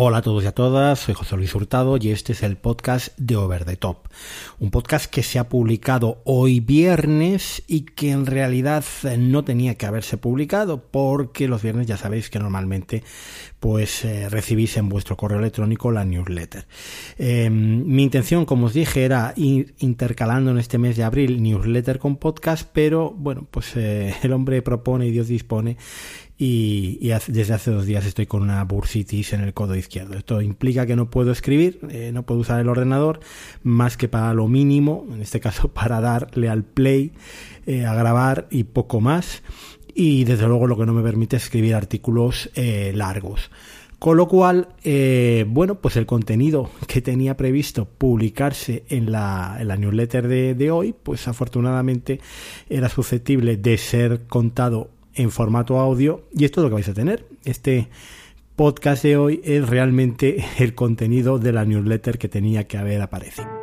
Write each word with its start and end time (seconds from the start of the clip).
Hola 0.00 0.18
a 0.18 0.22
todos 0.22 0.44
y 0.44 0.46
a 0.46 0.52
todas, 0.52 1.00
soy 1.00 1.14
José 1.14 1.36
Luis 1.36 1.52
Hurtado 1.52 1.96
y 2.00 2.10
este 2.10 2.30
es 2.30 2.44
el 2.44 2.56
podcast 2.56 3.18
de 3.18 3.34
Over 3.34 3.64
the 3.64 3.76
Top. 3.76 4.06
Un 4.60 4.70
podcast 4.70 5.10
que 5.10 5.24
se 5.24 5.40
ha 5.40 5.48
publicado 5.48 6.22
hoy 6.22 6.60
viernes 6.60 7.64
y 7.66 7.80
que 7.80 8.12
en 8.12 8.24
realidad 8.24 8.84
no 9.18 9.42
tenía 9.42 9.74
que 9.74 9.86
haberse 9.86 10.16
publicado 10.16 10.84
porque 10.84 11.48
los 11.48 11.64
viernes 11.64 11.88
ya 11.88 11.96
sabéis 11.96 12.30
que 12.30 12.38
normalmente 12.38 13.02
pues 13.58 14.04
eh, 14.04 14.28
recibís 14.28 14.76
en 14.76 14.88
vuestro 14.88 15.16
correo 15.16 15.40
electrónico 15.40 15.90
la 15.90 16.04
newsletter. 16.04 16.68
Em, 17.18 17.84
mi 17.84 18.04
intención, 18.04 18.44
como 18.44 18.66
os 18.66 18.74
dije, 18.74 19.04
era 19.04 19.32
ir 19.34 19.74
intercalando 19.80 20.52
en 20.52 20.58
este 20.58 20.78
mes 20.78 20.96
de 20.96 21.02
abril 21.02 21.42
newsletter 21.42 21.98
con 21.98 22.18
podcast, 22.18 22.70
pero 22.72 23.10
bueno, 23.10 23.48
pues 23.50 23.72
eh, 23.74 24.14
el 24.22 24.32
hombre 24.32 24.62
propone 24.62 25.08
y 25.08 25.10
Dios 25.10 25.26
dispone 25.26 25.76
y, 26.40 27.10
desde 27.26 27.52
hace 27.52 27.72
dos 27.72 27.84
días 27.84 28.06
estoy 28.06 28.26
con 28.26 28.42
una 28.42 28.62
bursitis 28.62 29.32
en 29.32 29.40
el 29.40 29.52
codo 29.54 29.74
izquierdo. 29.74 30.16
Esto 30.16 30.40
implica 30.40 30.86
que 30.86 30.94
no 30.94 31.10
puedo 31.10 31.32
escribir, 31.32 31.80
eh, 31.90 32.12
no 32.14 32.22
puedo 32.22 32.40
usar 32.40 32.60
el 32.60 32.68
ordenador 32.68 33.18
más 33.64 33.96
que 33.96 34.08
para 34.08 34.32
lo 34.34 34.46
mínimo, 34.46 35.04
en 35.12 35.20
este 35.20 35.40
caso 35.40 35.68
para 35.72 36.00
darle 36.00 36.48
al 36.48 36.62
play, 36.62 37.12
eh, 37.66 37.84
a 37.84 37.94
grabar 37.94 38.46
y 38.50 38.64
poco 38.64 39.00
más. 39.00 39.42
Y 39.94 40.22
desde 40.22 40.46
luego 40.46 40.68
lo 40.68 40.78
que 40.78 40.86
no 40.86 40.92
me 40.92 41.02
permite 41.02 41.36
es 41.36 41.44
escribir 41.44 41.74
artículos 41.74 42.50
eh, 42.54 42.92
largos. 42.94 43.50
Con 43.98 44.16
lo 44.16 44.28
cual, 44.28 44.68
bueno, 45.48 45.80
pues 45.80 45.96
el 45.96 46.06
contenido 46.06 46.70
que 46.86 47.02
tenía 47.02 47.36
previsto 47.36 47.84
publicarse 47.84 48.84
en 48.90 49.10
la, 49.10 49.58
newsletter 49.76 50.28
de, 50.28 50.70
hoy, 50.70 50.94
pues 51.02 51.26
afortunadamente 51.26 52.20
era 52.70 52.88
susceptible 52.88 53.56
de 53.56 53.76
ser 53.76 54.28
contado 54.28 54.90
en 55.18 55.30
formato 55.30 55.78
audio 55.78 56.22
y 56.34 56.44
esto 56.44 56.60
es 56.60 56.62
lo 56.62 56.68
que 56.70 56.74
vais 56.74 56.88
a 56.88 56.94
tener. 56.94 57.26
Este 57.44 57.88
podcast 58.56 59.02
de 59.02 59.16
hoy 59.16 59.40
es 59.44 59.68
realmente 59.68 60.44
el 60.58 60.74
contenido 60.74 61.38
de 61.38 61.52
la 61.52 61.64
newsletter 61.64 62.18
que 62.18 62.28
tenía 62.28 62.66
que 62.66 62.78
haber 62.78 63.02
aparecido. 63.02 63.57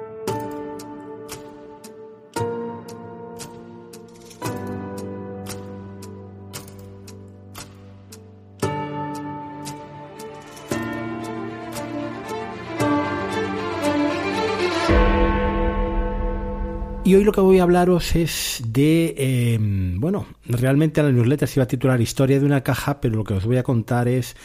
Y 17.06 17.14
hoy 17.14 17.24
lo 17.24 17.32
que 17.34 17.42
voy 17.42 17.60
a 17.60 17.64
hablaros 17.64 18.16
es 18.16 18.64
de, 18.68 19.14
em, 19.16 20.00
bueno, 20.00 20.26
realmente 20.46 21.04
la 21.04 21.12
newsletter 21.12 21.48
se 21.48 21.60
iba 21.60 21.66
a 21.66 21.68
titular 21.68 22.02
Historia 22.02 22.40
de 22.40 22.48
una 22.48 22.62
caja, 22.62 23.00
pero 23.00 23.18
lo 23.18 23.24
que 23.24 23.36
os 23.36 23.46
voy 23.46 23.58
a 23.58 23.64
contar 23.64 24.08
es 24.08 24.36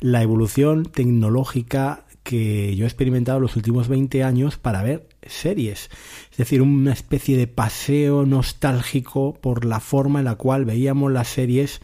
la 0.00 0.22
evolución 0.22 0.84
tecnológica 0.84 2.04
que 2.22 2.76
yo 2.76 2.84
he 2.84 2.88
experimentado 2.88 3.40
los 3.40 3.56
últimos 3.56 3.88
20 3.88 4.22
años 4.22 4.58
para 4.58 4.82
ver 4.82 5.08
series. 5.26 5.88
Es 6.30 6.36
decir, 6.36 6.60
una 6.60 6.92
especie 6.92 7.38
de 7.38 7.46
paseo 7.46 8.26
nostálgico 8.26 9.32
por 9.40 9.64
la 9.64 9.80
forma 9.80 10.18
en 10.18 10.26
la 10.26 10.34
cual 10.34 10.66
veíamos 10.66 11.10
las 11.10 11.28
series 11.28 11.80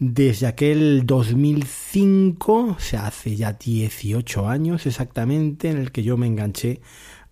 desde 0.00 0.48
aquel 0.48 1.06
2005, 1.06 2.74
o 2.76 2.80
sea, 2.80 3.06
hace 3.06 3.36
ya 3.36 3.52
18 3.52 4.48
años 4.48 4.86
exactamente, 4.86 5.70
en 5.70 5.78
el 5.78 5.92
que 5.92 6.02
yo 6.02 6.16
me 6.16 6.26
enganché 6.26 6.80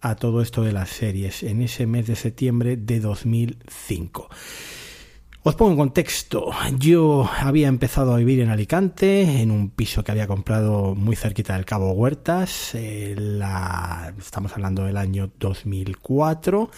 a 0.01 0.17
todo 0.17 0.43
esto 0.43 0.63
de 0.63 0.73
las 0.73 0.91
series 0.91 1.43
en 1.43 1.63
ese 1.63 1.87
mes 1.87 2.07
de 2.07 2.17
septiembre 2.17 2.77
de 2.77 3.01
2005. 3.01 4.29
Os 5.45 5.55
pongo 5.55 5.71
en 5.71 5.79
contexto. 5.79 6.51
Yo 6.79 7.29
había 7.41 7.69
empezado 7.69 8.13
a 8.13 8.19
vivir 8.19 8.41
en 8.41 8.51
Alicante, 8.51 9.41
en 9.41 9.51
un 9.51 9.71
piso 9.71 10.05
que 10.05 10.13
había 10.13 10.27
comprado 10.27 10.95
muy 10.95 11.17
cerquita 11.17 11.55
del 11.55 11.65
Cabo 11.65 11.93
Huertas. 11.93 12.75
Eh, 12.75 13.17
estamos 14.19 14.53
hablando 14.53 14.85
del 14.85 14.97
año 14.97 15.31
2004. 15.39 16.71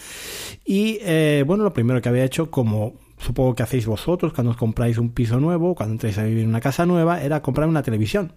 Y 0.63 0.99
eh, 1.01 1.43
bueno, 1.45 1.63
lo 1.63 1.73
primero 1.73 2.01
que 2.01 2.09
había 2.09 2.23
hecho, 2.23 2.49
como 2.49 2.93
supongo 3.21 3.55
que 3.55 3.63
hacéis 3.63 3.85
vosotros 3.85 4.33
cuando 4.33 4.51
os 4.51 4.57
compráis 4.57 4.97
un 4.97 5.11
piso 5.11 5.39
nuevo, 5.39 5.75
cuando 5.75 5.93
entráis 5.93 6.17
a 6.17 6.23
vivir 6.23 6.43
en 6.43 6.49
una 6.49 6.61
casa 6.61 6.85
nueva, 6.85 7.21
era 7.21 7.41
comprar 7.41 7.67
una 7.67 7.83
televisión 7.83 8.33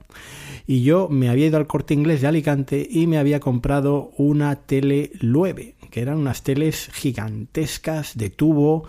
y 0.67 0.83
yo 0.83 1.09
me 1.09 1.29
había 1.29 1.47
ido 1.47 1.57
al 1.57 1.67
corte 1.67 1.95
inglés 1.95 2.21
de 2.21 2.29
Alicante 2.29 2.87
y 2.89 3.07
me 3.07 3.19
había 3.19 3.41
comprado 3.41 4.13
una 4.17 4.57
tele 4.57 5.13
9, 5.21 5.75
que 5.91 6.01
eran 6.01 6.19
unas 6.19 6.43
teles 6.43 6.89
gigantescas 6.93 8.17
de 8.17 8.31
tubo, 8.31 8.87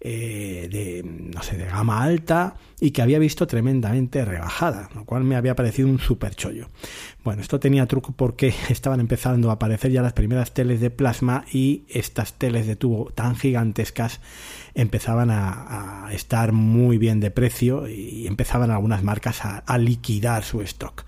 eh, 0.00 0.68
de, 0.70 1.02
no 1.04 1.42
sé, 1.42 1.58
de 1.58 1.66
gama 1.66 2.02
alta 2.02 2.54
y 2.80 2.92
que 2.92 3.02
había 3.02 3.18
visto 3.18 3.46
tremendamente 3.46 4.24
rebajada, 4.24 4.88
lo 4.94 5.04
cual 5.04 5.24
me 5.24 5.36
había 5.36 5.56
parecido 5.56 5.88
un 5.88 5.98
super 5.98 6.34
chollo. 6.34 6.68
Bueno, 7.24 7.42
esto 7.42 7.60
tenía 7.60 7.84
truco 7.86 8.12
porque 8.12 8.54
estaban 8.70 9.00
empezando 9.00 9.50
a 9.50 9.54
aparecer 9.54 9.90
ya 9.90 10.00
las 10.00 10.12
primeras 10.14 10.54
teles 10.54 10.80
de 10.80 10.90
plasma 10.90 11.44
y 11.52 11.82
estas 11.88 12.34
teles 12.34 12.66
de 12.66 12.76
tubo 12.76 13.10
tan 13.10 13.36
gigantescas 13.36 14.20
empezaban 14.78 15.30
a, 15.30 16.08
estar 16.12 16.52
muy 16.52 16.96
bien 16.96 17.20
de 17.20 17.30
precio 17.30 17.86
y 17.86 18.26
empezaban 18.26 18.70
algunas 18.70 19.02
marcas 19.02 19.40
a, 19.44 19.78
liquidar 19.78 20.42
su 20.42 20.62
stock. 20.62 21.04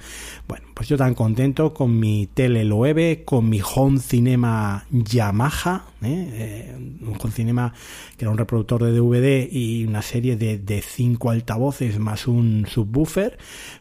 Bueno, 0.47 0.67
pues 0.75 0.89
yo 0.89 0.99
tan 0.99 1.15
contento 1.15 1.73
con 1.73 1.99
mi 1.99 2.27
Tele 2.27 2.65
9, 2.65 3.23
con 3.25 3.49
mi 3.49 3.63
Home 3.75 3.99
Cinema 3.99 4.85
Yamaha, 4.91 5.85
¿eh? 6.03 6.29
Eh, 6.33 6.77
un 7.01 7.17
Home 7.19 7.33
Cinema 7.33 7.73
que 8.19 8.25
era 8.25 8.31
un 8.31 8.37
reproductor 8.37 8.85
de 8.85 8.93
DVD 8.93 9.49
y 9.51 9.87
una 9.87 10.03
serie 10.03 10.37
de, 10.37 10.59
de 10.59 10.83
cinco 10.83 11.31
altavoces 11.31 11.99
más 11.99 12.27
un 12.27 12.67
subwoofer, 12.69 13.39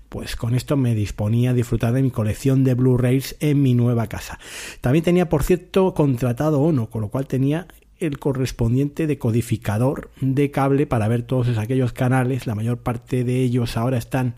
pues 0.08 0.36
con 0.36 0.56
esto 0.56 0.78
me 0.78 0.96
disponía 0.96 1.50
a 1.50 1.54
disfrutar 1.54 1.94
de 1.94 2.04
mi 2.04 2.12
colección 2.12 2.64
de 2.64 2.76
Blu-rays 2.76 3.36
en 3.40 3.62
mi 3.62 3.74
nueva 3.74 4.08
casa. 4.08 4.40
También 4.80 5.04
tenía, 5.04 5.28
por 5.28 5.44
cierto, 5.44 5.94
contratado 5.94 6.62
ONO, 6.62 6.90
con 6.90 7.02
lo 7.02 7.10
cual 7.10 7.28
tenía 7.28 7.68
el 8.00 8.20
correspondiente 8.20 9.08
decodificador 9.08 10.12
de 10.22 10.52
cable 10.52 10.88
para 10.88 11.08
ver 11.08 11.24
todos 11.24 11.58
aquellos 11.58 11.94
canales. 11.94 12.48
La 12.48 12.56
mayor 12.56 12.80
parte 12.80 13.24
de 13.24 13.42
ellos 13.42 13.78
ahora 13.78 13.98
están 13.98 14.36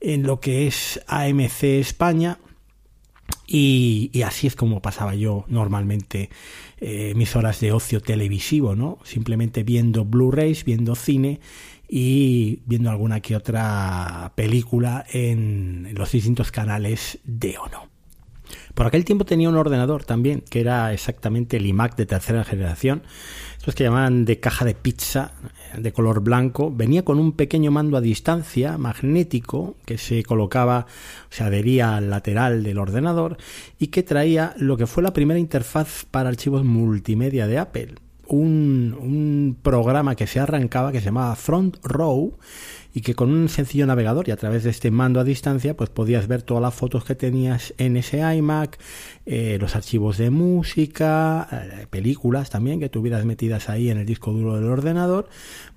en 0.00 0.24
lo 0.24 0.40
que 0.40 0.66
es 0.66 1.00
AMC 1.06 1.64
España. 1.64 2.38
Y, 3.48 4.10
así 4.24 4.48
es 4.48 4.56
como 4.56 4.82
pasaba 4.82 5.14
yo 5.14 5.44
normalmente 5.48 6.30
eh, 6.80 7.14
mis 7.14 7.36
horas 7.36 7.60
de 7.60 7.72
ocio 7.72 8.00
televisivo, 8.00 8.74
¿no? 8.74 8.98
Simplemente 9.04 9.62
viendo 9.62 10.04
Blu-rays, 10.04 10.64
viendo 10.64 10.96
cine 10.96 11.40
y 11.88 12.60
viendo 12.66 12.90
alguna 12.90 13.20
que 13.20 13.36
otra 13.36 14.32
película 14.34 15.04
en 15.12 15.88
los 15.94 16.10
distintos 16.10 16.50
canales 16.50 17.18
de 17.24 17.56
ONO. 17.58 17.95
Por 18.74 18.86
aquel 18.86 19.04
tiempo 19.04 19.24
tenía 19.24 19.48
un 19.48 19.56
ordenador 19.56 20.04
también, 20.04 20.42
que 20.48 20.60
era 20.60 20.92
exactamente 20.92 21.56
el 21.56 21.66
iMac 21.66 21.96
de 21.96 22.06
tercera 22.06 22.44
generación, 22.44 23.02
estos 23.58 23.74
que 23.74 23.84
llamaban 23.84 24.24
de 24.24 24.38
caja 24.38 24.64
de 24.64 24.74
pizza, 24.74 25.32
eh, 25.74 25.80
de 25.80 25.92
color 25.92 26.20
blanco. 26.20 26.72
Venía 26.74 27.04
con 27.04 27.18
un 27.18 27.32
pequeño 27.32 27.70
mando 27.70 27.96
a 27.96 28.00
distancia 28.00 28.78
magnético 28.78 29.76
que 29.84 29.98
se 29.98 30.22
colocaba, 30.22 30.86
se 31.30 31.42
adhería 31.42 31.96
al 31.96 32.10
lateral 32.10 32.62
del 32.62 32.78
ordenador 32.78 33.36
y 33.78 33.88
que 33.88 34.02
traía 34.02 34.54
lo 34.58 34.76
que 34.76 34.86
fue 34.86 35.02
la 35.02 35.12
primera 35.12 35.40
interfaz 35.40 36.04
para 36.10 36.28
archivos 36.28 36.64
multimedia 36.64 37.46
de 37.46 37.58
Apple. 37.58 37.94
Un, 38.28 38.96
un 39.00 39.56
programa 39.62 40.16
que 40.16 40.26
se 40.26 40.40
arrancaba 40.40 40.90
que 40.90 40.98
se 40.98 41.06
llamaba 41.06 41.36
Front 41.36 41.78
Row 41.84 42.36
y 42.96 43.02
que 43.02 43.14
con 43.14 43.30
un 43.30 43.50
sencillo 43.50 43.86
navegador 43.86 44.26
y 44.26 44.30
a 44.30 44.36
través 44.36 44.64
de 44.64 44.70
este 44.70 44.90
mando 44.90 45.20
a 45.20 45.24
distancia 45.24 45.76
pues 45.76 45.90
podías 45.90 46.28
ver 46.28 46.40
todas 46.40 46.62
las 46.62 46.72
fotos 46.72 47.04
que 47.04 47.14
tenías 47.14 47.74
en 47.76 47.98
ese 47.98 48.20
iMac, 48.20 48.78
eh, 49.26 49.58
los 49.60 49.76
archivos 49.76 50.16
de 50.16 50.30
música, 50.30 51.46
eh, 51.52 51.86
películas 51.90 52.48
también 52.48 52.80
que 52.80 52.88
tuvieras 52.88 53.26
metidas 53.26 53.68
ahí 53.68 53.90
en 53.90 53.98
el 53.98 54.06
disco 54.06 54.32
duro 54.32 54.54
del 54.56 54.70
ordenador. 54.70 55.28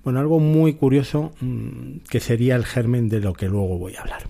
Bueno, 0.02 0.18
algo 0.18 0.40
muy 0.40 0.72
curioso 0.72 1.32
mm, 1.42 1.98
que 2.08 2.20
sería 2.20 2.56
el 2.56 2.64
germen 2.64 3.10
de 3.10 3.20
lo 3.20 3.34
que 3.34 3.50
luego 3.50 3.76
voy 3.76 3.96
a 3.96 4.00
hablar. 4.00 4.22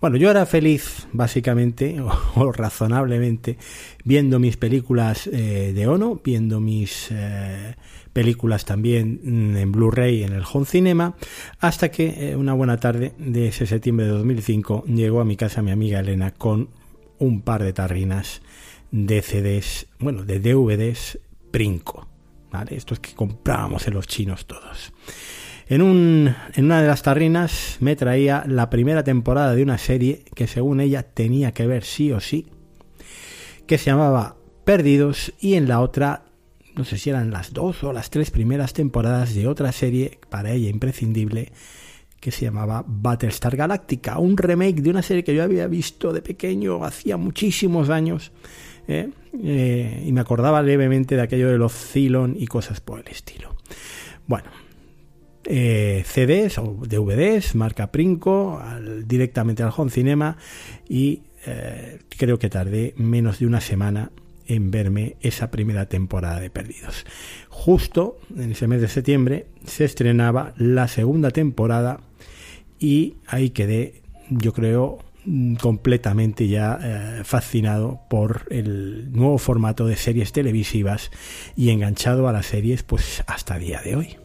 Bueno, 0.00 0.16
yo 0.16 0.28
era 0.28 0.46
feliz, 0.46 1.06
básicamente, 1.12 2.00
o, 2.34 2.50
razonablemente, 2.50 3.56
viendo 4.04 4.40
mis 4.40 4.56
películas 4.56 5.28
eh, 5.28 5.72
de 5.72 5.86
Ono, 5.86 6.20
viendo 6.24 6.58
mis 6.58 7.12
películas 8.16 8.64
también 8.64 9.20
mm, 9.22 9.56
en 9.58 9.72
Blu-ray 9.72 10.22
en 10.22 10.32
el 10.32 10.42
Home 10.50 10.64
Cinema, 10.64 11.16
hasta 11.60 11.90
que 11.90 12.30
eh, 12.30 12.36
una 12.36 12.54
buena 12.54 12.78
tarde 12.78 13.12
de 13.18 13.48
ese 13.48 13.66
septiembre 13.66 14.06
de 14.06 14.12
2005 14.12 14.84
llegó 14.86 15.20
a 15.20 15.26
mi 15.26 15.36
casa 15.36 15.60
mi 15.60 15.70
amiga 15.70 16.00
Elena 16.00 16.30
con 16.30 16.70
un 17.18 17.42
par 17.42 17.62
de 17.62 17.74
tarrinas 17.74 18.40
de 18.90 19.20
CDs, 19.20 19.88
bueno, 19.98 20.24
de 20.24 20.40
DVDs 20.40 21.18
Princo, 21.50 22.08
¿vale? 22.50 22.76
Estos 22.76 23.00
que 23.00 23.12
comprábamos 23.12 23.86
en 23.86 23.92
los 23.92 24.06
chinos 24.06 24.46
todos. 24.46 24.94
En, 25.68 25.82
un, 25.82 26.34
en 26.54 26.64
una 26.64 26.80
de 26.80 26.88
las 26.88 27.02
tarrinas 27.02 27.76
me 27.80 27.96
traía 27.96 28.44
la 28.48 28.70
primera 28.70 29.04
temporada 29.04 29.54
de 29.54 29.62
una 29.62 29.76
serie 29.76 30.24
que 30.34 30.46
según 30.46 30.80
ella 30.80 31.02
tenía 31.02 31.52
que 31.52 31.66
ver 31.66 31.84
sí 31.84 32.12
o 32.12 32.20
sí, 32.20 32.46
que 33.66 33.76
se 33.76 33.90
llamaba 33.90 34.36
Perdidos 34.64 35.34
y 35.38 35.56
en 35.56 35.68
la 35.68 35.80
otra 35.80 36.22
no 36.76 36.84
sé 36.84 36.98
si 36.98 37.10
eran 37.10 37.30
las 37.30 37.52
dos 37.52 37.82
o 37.84 37.92
las 37.92 38.10
tres 38.10 38.30
primeras 38.30 38.74
temporadas 38.74 39.34
de 39.34 39.48
otra 39.48 39.72
serie 39.72 40.18
para 40.28 40.52
ella 40.52 40.68
imprescindible 40.68 41.52
que 42.20 42.30
se 42.30 42.44
llamaba 42.44 42.84
Battlestar 42.86 43.56
Galactica, 43.56 44.18
un 44.18 44.36
remake 44.36 44.82
de 44.82 44.90
una 44.90 45.02
serie 45.02 45.24
que 45.24 45.34
yo 45.34 45.42
había 45.42 45.66
visto 45.68 46.12
de 46.12 46.22
pequeño 46.22 46.84
hacía 46.84 47.16
muchísimos 47.16 47.88
años. 47.88 48.32
¿eh? 48.88 49.10
Eh, 49.42 50.02
y 50.06 50.12
me 50.12 50.20
acordaba 50.20 50.62
levemente 50.62 51.16
de 51.16 51.22
aquello 51.22 51.48
de 51.48 51.58
los 51.58 51.72
Cylon 51.72 52.36
y 52.38 52.46
cosas 52.46 52.80
por 52.80 53.00
el 53.00 53.08
estilo. 53.08 53.56
Bueno, 54.26 54.50
eh, 55.44 56.04
CDs 56.04 56.58
o 56.58 56.76
DVDs, 56.86 57.54
marca 57.54 57.90
Princo, 57.90 58.60
directamente 59.04 59.62
al 59.62 59.72
Home 59.76 59.90
Cinema 59.90 60.36
y 60.88 61.22
creo 62.18 62.40
que 62.40 62.50
tardé 62.50 62.92
menos 62.96 63.38
de 63.38 63.46
una 63.46 63.60
semana 63.60 64.10
en 64.46 64.70
verme 64.70 65.16
esa 65.20 65.50
primera 65.50 65.86
temporada 65.86 66.40
de 66.40 66.50
Perdidos. 66.50 67.04
Justo 67.48 68.18
en 68.36 68.52
ese 68.52 68.68
mes 68.68 68.80
de 68.80 68.88
septiembre 68.88 69.46
se 69.64 69.84
estrenaba 69.84 70.54
la 70.56 70.88
segunda 70.88 71.30
temporada 71.30 72.00
y 72.78 73.14
ahí 73.26 73.50
quedé, 73.50 74.02
yo 74.30 74.52
creo, 74.52 74.98
completamente 75.60 76.46
ya 76.48 76.78
eh, 76.82 77.24
fascinado 77.24 78.00
por 78.08 78.46
el 78.50 79.10
nuevo 79.12 79.38
formato 79.38 79.86
de 79.86 79.96
series 79.96 80.32
televisivas 80.32 81.10
y 81.56 81.70
enganchado 81.70 82.28
a 82.28 82.32
las 82.32 82.46
series 82.46 82.82
pues 82.82 83.24
hasta 83.26 83.56
el 83.56 83.62
día 83.62 83.80
de 83.82 83.96
hoy. 83.96 84.16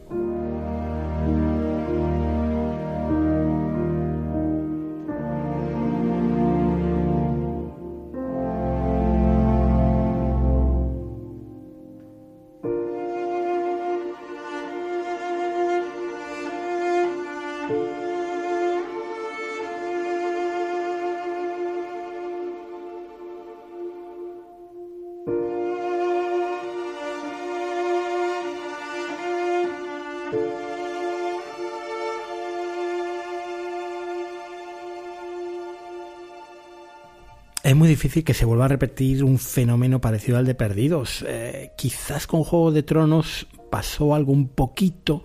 Difícil 38.02 38.24
que 38.24 38.34
se 38.34 38.44
vuelva 38.44 38.64
a 38.64 38.68
repetir 38.68 39.22
un 39.22 39.38
fenómeno 39.38 40.00
parecido 40.00 40.36
al 40.36 40.44
de 40.44 40.56
Perdidos. 40.56 41.24
Eh, 41.28 41.70
quizás 41.76 42.26
con 42.26 42.42
Juego 42.42 42.72
de 42.72 42.82
Tronos 42.82 43.46
pasó 43.70 44.16
algo 44.16 44.32
un 44.32 44.48
poquito, 44.48 45.22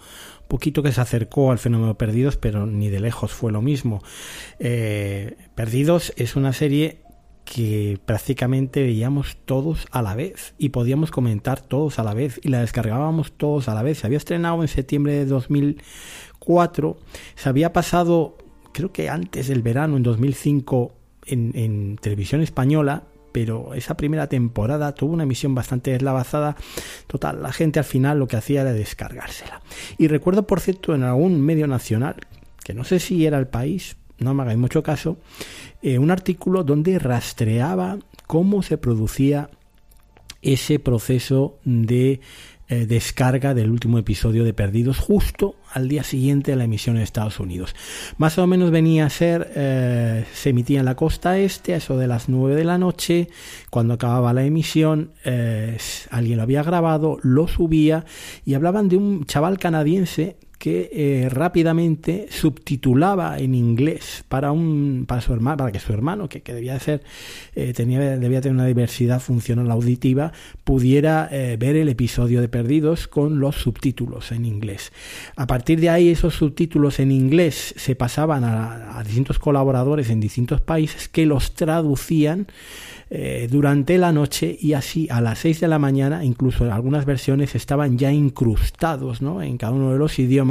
poquito 0.47 0.83
que 0.83 0.91
se 0.91 1.01
acercó 1.01 1.51
al 1.51 1.57
fenómeno 1.57 1.97
Perdidos, 1.97 2.37
pero 2.37 2.67
ni 2.67 2.89
de 2.89 2.99
lejos 2.99 3.33
fue 3.33 3.51
lo 3.51 3.63
mismo. 3.63 4.03
Eh, 4.59 5.37
Perdidos 5.55 6.13
es 6.17 6.35
una 6.35 6.53
serie 6.53 7.01
que 7.45 7.97
prácticamente 8.05 8.83
veíamos 8.83 9.37
todos 9.45 9.87
a 9.89 10.03
la 10.03 10.13
vez 10.13 10.53
y 10.59 10.69
podíamos 10.69 11.09
comentar 11.09 11.61
todos 11.61 11.97
a 11.97 12.03
la 12.03 12.13
vez 12.13 12.39
y 12.43 12.49
la 12.49 12.59
descargábamos 12.59 13.31
todos 13.31 13.69
a 13.69 13.73
la 13.73 13.81
vez. 13.81 13.99
Se 13.99 14.05
había 14.05 14.19
estrenado 14.19 14.61
en 14.61 14.67
septiembre 14.67 15.13
de 15.13 15.25
2004, 15.25 16.97
se 17.33 17.49
había 17.49 17.73
pasado, 17.73 18.37
creo 18.71 18.91
que 18.91 19.09
antes 19.09 19.47
del 19.47 19.63
verano, 19.63 19.97
en 19.97 20.03
2005, 20.03 20.96
en, 21.27 21.97
televisión 21.97 22.41
española, 22.41 23.03
pero 23.31 23.73
esa 23.73 23.97
primera 23.97 24.27
temporada 24.27 24.93
tuvo 24.93 25.13
una 25.13 25.23
emisión 25.23 25.53
bastante 25.53 25.91
deslavazada. 25.91 26.55
Total, 27.07 27.41
la 27.41 27.51
gente 27.51 27.79
al 27.79 27.85
final 27.85 28.19
lo 28.19 28.27
que 28.27 28.37
hacía 28.37 28.61
era 28.61 28.73
descargársela. 28.73 29.61
Y 29.97 30.07
recuerdo, 30.07 30.47
por 30.47 30.59
cierto, 30.59 30.95
en 30.95 31.03
algún 31.03 31.41
medio 31.41 31.67
nacional, 31.67 32.15
que 32.63 32.73
no 32.73 32.83
sé 32.83 32.99
si 32.99 33.25
era 33.25 33.37
el 33.37 33.47
país, 33.47 33.97
no 34.19 34.33
me 34.33 34.43
hagáis 34.43 34.57
mucho 34.57 34.81
caso, 34.83 35.17
eh, 35.81 35.99
un 35.99 36.11
artículo 36.11 36.63
donde 36.63 36.97
rastreaba 36.99 37.99
cómo 38.25 38.63
se 38.63 38.77
producía 38.77 39.49
ese 40.41 40.79
proceso 40.79 41.59
de 41.63 42.21
eh, 42.69 42.85
descarga 42.85 43.53
del 43.53 43.69
último 43.69 43.97
episodio 43.97 44.43
de 44.43 44.53
Perdidos 44.53 44.99
justo 44.99 45.55
al 45.71 45.87
día 45.87 46.03
siguiente 46.03 46.51
de 46.51 46.57
la 46.57 46.65
emisión 46.65 46.97
en 46.97 47.03
Estados 47.03 47.39
Unidos. 47.39 47.75
Más 48.17 48.37
o 48.37 48.45
menos 48.45 48.71
venía 48.71 49.05
a 49.05 49.09
ser, 49.09 49.51
eh, 49.55 50.25
se 50.33 50.49
emitía 50.49 50.79
en 50.79 50.85
la 50.85 50.95
costa 50.95 51.37
este, 51.37 51.73
a 51.73 51.77
eso 51.77 51.97
de 51.97 52.07
las 52.07 52.27
9 52.27 52.55
de 52.55 52.63
la 52.65 52.77
noche, 52.77 53.29
cuando 53.69 53.93
acababa 53.93 54.33
la 54.33 54.43
emisión, 54.43 55.13
eh, 55.23 55.77
alguien 56.09 56.37
lo 56.37 56.43
había 56.43 56.63
grabado, 56.63 57.19
lo 57.21 57.47
subía 57.47 58.05
y 58.43 58.53
hablaban 58.53 58.89
de 58.89 58.97
un 58.97 59.25
chaval 59.25 59.59
canadiense 59.59 60.37
que 60.57 60.89
eh, 60.91 61.29
rápidamente 61.29 62.27
subtitulaba 62.31 63.37
en 63.37 63.53
inglés 63.53 64.23
para 64.27 64.51
un 64.51 65.05
para 65.07 65.21
su 65.21 65.33
hermano 65.33 65.57
para 65.57 65.71
que 65.71 65.79
su 65.79 65.93
hermano 65.93 66.27
que, 66.27 66.41
debía 66.41 66.79
ser 66.79 67.03
eh, 67.55 67.73
tenía 67.73 68.17
debía 68.17 68.41
tener 68.41 68.55
una 68.55 68.65
diversidad 68.65 69.19
funcional 69.19 69.69
auditiva 69.69 70.31
pudiera 70.63 71.29
eh, 71.31 71.57
ver 71.59 71.75
el 71.75 71.89
episodio 71.89 72.41
de 72.41 72.49
Perdidos 72.49 73.07
con 73.07 73.39
los 73.39 73.57
subtítulos 73.57 74.31
en 74.31 74.45
inglés 74.45 74.91
a 75.35 75.45
partir 75.45 75.79
de 75.79 75.89
ahí 75.89 76.09
esos 76.09 76.33
subtítulos 76.33 76.99
en 76.99 77.11
inglés 77.11 77.75
se 77.77 77.95
pasaban 77.95 78.43
a, 78.43 79.03
distintos 79.03 79.37
colaboradores 79.37 80.09
en 80.09 80.19
distintos 80.19 80.59
países 80.59 81.07
que 81.07 81.25
los 81.25 81.53
traducían 81.53 82.47
durante 83.49 83.97
la 83.97 84.11
noche 84.11 84.57
y 84.59 84.73
así 84.73 85.07
a 85.09 85.21
las 85.21 85.39
6 85.39 85.61
de 85.61 85.69
la 85.69 85.79
mañana, 85.79 86.25
incluso 86.25 86.65
en 86.65 86.73
algunas 86.73 87.05
versiones 87.05 87.55
estaban 87.55 87.97
ya 87.97 88.11
incrustados 88.11 89.21
¿no? 89.21 89.41
en 89.41 89.57
cada 89.57 89.71
uno 89.71 89.93
de 89.93 89.97
los 89.97 90.19
idiomas 90.19 90.46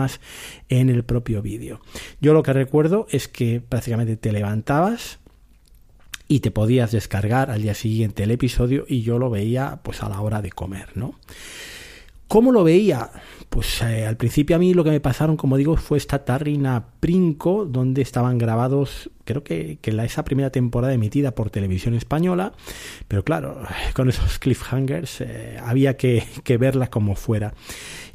en 0.69 0.88
el 0.88 1.04
propio 1.04 1.43
vídeo. 1.43 1.81
Yo 2.20 2.32
lo 2.34 2.43
que 2.43 2.52
recuerdo 2.52 3.06
es 3.10 3.28
que 3.28 3.60
prácticamente 3.60 4.16
te 4.16 4.32
levantabas, 4.32 5.19
y 6.28 6.40
te 6.40 6.50
podías 6.50 6.93
descargar 6.93 7.50
al 7.50 7.62
día 7.62 7.75
siguiente 7.75 8.25
el 8.25 8.31
episodio 8.31 8.84
y 8.88 9.02
yo 9.02 9.19
lo 9.19 9.31
veía 9.31 9.78
pues 9.82 10.02
a 10.02 10.08
la 10.08 10.20
hora 10.20 10.43
de 10.43 10.50
comer, 10.50 10.88
¿no? 10.96 11.14
¿Cómo 12.28 12.50
lo 12.50 12.64
veía? 12.64 13.10
Pues 13.48 13.81
eh, 13.82 14.06
al 14.06 14.16
principio 14.16 14.56
a 14.56 14.58
mí 14.58 14.75
lo 14.75 14.84
que 14.84 14.90
me 14.90 15.00
pasaron, 15.00 15.37
como 15.37 15.56
digo, 15.56 15.76
fue 15.76 15.98
esta 15.98 16.25
tarrina 16.25 16.87
Princo, 17.00 17.64
donde 17.64 18.02
estaban 18.02 18.38
grabados, 18.38 19.10
creo 19.25 19.43
que, 19.44 19.78
que 19.81 19.93
la, 19.93 20.04
esa 20.04 20.25
primera 20.25 20.50
temporada 20.50 20.93
emitida 20.93 21.31
por 21.32 21.50
televisión 21.50 21.94
española, 21.94 22.52
pero 23.08 23.25
claro, 23.25 23.62
con 23.94 24.08
esos 24.08 24.38
cliffhangers 24.38 25.20
eh, 25.20 25.58
había 25.62 25.96
que, 25.96 26.25
que 26.44 26.56
verla 26.58 26.88
como 26.88 27.14
fuera. 27.14 27.54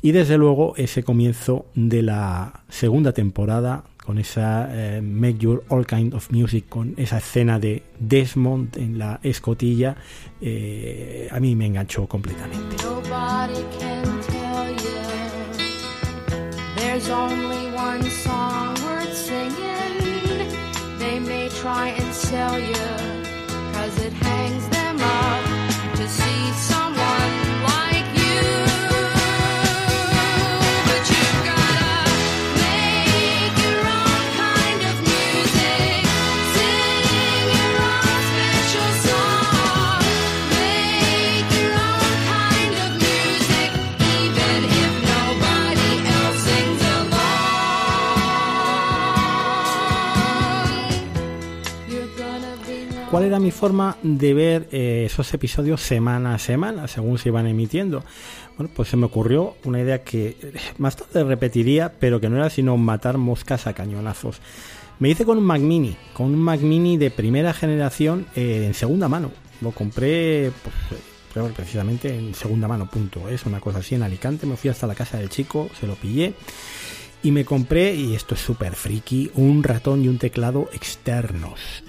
Y 0.01 0.11
desde 0.11 0.37
luego 0.37 0.73
ese 0.77 1.03
comienzo 1.03 1.67
de 1.75 2.01
la 2.01 2.63
segunda 2.69 3.13
temporada 3.13 3.83
con 4.03 4.17
esa 4.17 4.67
eh, 4.71 5.01
Make 5.01 5.37
Your 5.37 5.63
All 5.69 5.85
Kind 5.85 6.13
of 6.13 6.31
Music, 6.31 6.65
con 6.67 6.95
esa 6.97 7.19
escena 7.19 7.59
de 7.59 7.83
Desmond 7.99 8.77
en 8.77 8.97
la 8.97 9.19
escotilla, 9.23 9.95
eh, 10.41 11.27
a 11.31 11.39
mí 11.39 11.55
me 11.55 11.67
enganchó 11.67 12.07
completamente. 12.07 12.75
There's 17.03 17.13
only 17.13 17.71
one 17.71 18.03
song 18.03 18.75
worth 18.83 19.17
singing. 19.17 20.47
They 20.99 21.19
may 21.19 21.49
try 21.49 21.87
and 21.87 22.13
sell 22.13 22.59
you, 22.59 22.75
cause 23.73 23.99
it 24.05 24.13
hangs 24.13 24.80
forma 53.61 53.95
de 54.01 54.33
ver 54.33 54.67
eh, 54.71 55.03
esos 55.05 55.31
episodios 55.35 55.81
semana 55.81 56.33
a 56.33 56.39
semana, 56.39 56.87
según 56.87 57.19
se 57.19 57.29
iban 57.29 57.45
emitiendo? 57.45 58.03
Bueno, 58.57 58.73
pues 58.75 58.89
se 58.89 58.97
me 58.97 59.05
ocurrió 59.05 59.55
una 59.65 59.79
idea 59.79 60.03
que 60.03 60.35
eh, 60.41 60.53
más 60.79 60.95
tarde 60.95 61.23
repetiría, 61.23 61.93
pero 61.99 62.19
que 62.19 62.27
no 62.27 62.37
era 62.37 62.49
sino 62.49 62.75
matar 62.77 63.19
moscas 63.19 63.67
a 63.67 63.73
cañonazos. 63.73 64.41
Me 64.97 65.09
hice 65.09 65.25
con 65.25 65.37
un 65.37 65.43
Mac 65.43 65.61
Mini, 65.61 65.95
con 66.11 66.33
un 66.33 66.39
Mac 66.39 66.59
Mini 66.61 66.97
de 66.97 67.11
primera 67.11 67.53
generación 67.53 68.25
eh, 68.35 68.63
en 68.65 68.73
segunda 68.73 69.07
mano. 69.07 69.31
Lo 69.61 69.69
compré 69.69 70.51
pues, 70.63 71.53
precisamente 71.53 72.17
en 72.17 72.33
segunda 72.33 72.67
mano, 72.67 72.89
punto. 72.89 73.29
Es 73.29 73.45
una 73.45 73.59
cosa 73.59 73.77
así 73.77 73.93
en 73.93 74.01
Alicante. 74.01 74.47
Me 74.47 74.57
fui 74.57 74.71
hasta 74.71 74.87
la 74.87 74.95
casa 74.95 75.19
del 75.19 75.29
chico, 75.29 75.69
se 75.79 75.85
lo 75.85 75.93
pillé. 75.93 76.33
Y 77.21 77.29
me 77.29 77.45
compré, 77.45 77.93
y 77.93 78.15
esto 78.15 78.33
es 78.33 78.41
súper 78.41 78.73
friki, 78.73 79.29
un 79.35 79.61
ratón 79.61 80.03
y 80.03 80.07
un 80.07 80.17
teclado 80.17 80.67
externos. 80.73 81.83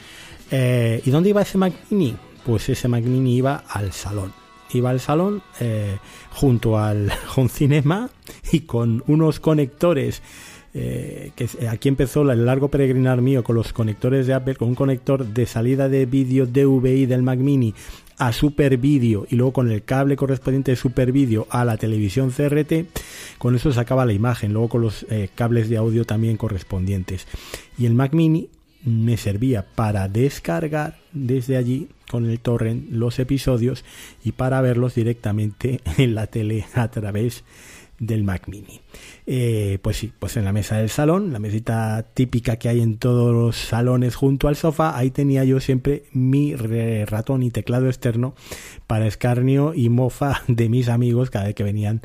Eh, 0.54 1.00
¿Y 1.04 1.10
dónde 1.10 1.30
iba 1.30 1.40
ese 1.40 1.56
Mac 1.56 1.72
Mini? 1.88 2.14
Pues 2.44 2.68
ese 2.68 2.86
Mac 2.86 3.02
Mini 3.02 3.36
iba 3.36 3.64
al 3.66 3.92
salón. 3.92 4.32
Iba 4.74 4.90
al 4.90 5.00
salón 5.00 5.42
eh, 5.60 5.96
junto 6.30 6.78
al 6.78 7.10
Home 7.36 7.48
Cinema 7.48 8.10
y 8.52 8.60
con 8.60 9.02
unos 9.06 9.40
conectores 9.40 10.22
eh, 10.74 11.32
que 11.34 11.48
aquí 11.68 11.88
empezó 11.88 12.30
el 12.30 12.44
largo 12.44 12.68
peregrinar 12.68 13.22
mío 13.22 13.42
con 13.42 13.56
los 13.56 13.72
conectores 13.72 14.26
de 14.26 14.34
Apple, 14.34 14.56
con 14.56 14.68
un 14.68 14.74
conector 14.74 15.26
de 15.26 15.46
salida 15.46 15.88
de 15.88 16.04
vídeo 16.04 16.46
DVI 16.46 17.06
del 17.06 17.22
Mac 17.22 17.38
Mini 17.38 17.74
a 18.18 18.32
Super 18.32 18.76
Video 18.76 19.26
y 19.28 19.36
luego 19.36 19.54
con 19.54 19.70
el 19.70 19.84
cable 19.84 20.16
correspondiente 20.16 20.72
de 20.72 20.76
Super 20.76 21.12
Video 21.12 21.46
a 21.50 21.64
la 21.64 21.78
televisión 21.78 22.30
CRT, 22.30 22.86
con 23.38 23.54
eso 23.54 23.72
sacaba 23.72 24.06
la 24.06 24.12
imagen, 24.12 24.52
luego 24.52 24.68
con 24.68 24.82
los 24.82 25.04
cables 25.34 25.68
de 25.68 25.78
audio 25.78 26.04
también 26.04 26.36
correspondientes. 26.36 27.26
Y 27.78 27.86
el 27.86 27.94
Mac 27.94 28.12
Mini 28.12 28.48
me 28.84 29.16
servía 29.16 29.64
para 29.74 30.08
descargar 30.08 30.96
desde 31.12 31.56
allí 31.56 31.88
con 32.10 32.28
el 32.28 32.40
torrent 32.40 32.90
los 32.90 33.18
episodios 33.18 33.84
y 34.24 34.32
para 34.32 34.60
verlos 34.60 34.94
directamente 34.94 35.80
en 35.98 36.14
la 36.14 36.26
tele 36.26 36.66
a 36.74 36.90
través 36.90 37.44
del 37.98 38.24
Mac 38.24 38.48
Mini. 38.48 38.80
Eh, 39.26 39.78
pues 39.80 39.96
sí, 39.98 40.12
pues 40.18 40.36
en 40.36 40.44
la 40.44 40.52
mesa 40.52 40.76
del 40.78 40.90
salón, 40.90 41.32
la 41.32 41.38
mesita 41.38 42.04
típica 42.14 42.56
que 42.56 42.68
hay 42.68 42.80
en 42.80 42.98
todos 42.98 43.32
los 43.32 43.56
salones 43.56 44.16
junto 44.16 44.48
al 44.48 44.56
sofá, 44.56 44.96
ahí 44.96 45.10
tenía 45.10 45.44
yo 45.44 45.60
siempre 45.60 46.04
mi 46.12 46.56
ratón 46.56 47.44
y 47.44 47.52
teclado 47.52 47.86
externo 47.86 48.34
para 48.88 49.06
escarnio 49.06 49.72
y 49.74 49.88
mofa 49.88 50.42
de 50.48 50.68
mis 50.68 50.88
amigos 50.88 51.30
cada 51.30 51.46
vez 51.46 51.54
que 51.54 51.62
venían 51.62 52.02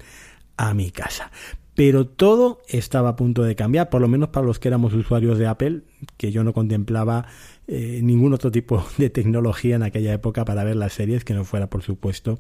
a 0.56 0.74
mi 0.76 0.92
casa. 0.92 1.32
Pero 1.78 2.08
todo 2.08 2.64
estaba 2.68 3.10
a 3.10 3.16
punto 3.16 3.44
de 3.44 3.56
cambiar, 3.56 3.92
por 3.92 4.02
lo 4.02 4.08
menos 4.08 4.30
para 4.30 4.44
los 4.48 4.58
que 4.58 4.68
éramos 4.68 4.96
usuarios 4.96 5.38
de 5.38 5.46
Apple, 5.46 5.82
que 6.18 6.32
yo 6.32 6.44
no 6.44 6.52
contemplaba 6.52 7.28
eh, 7.68 8.00
ningún 8.02 8.34
otro 8.34 8.50
tipo 8.50 8.84
de 8.98 9.12
tecnología 9.12 9.76
en 9.76 9.84
aquella 9.84 10.12
época 10.12 10.44
para 10.44 10.64
ver 10.64 10.76
las 10.76 10.94
series 10.94 11.24
que 11.24 11.36
no 11.36 11.46
fuera, 11.46 11.68
por 11.68 11.84
supuesto, 11.84 12.40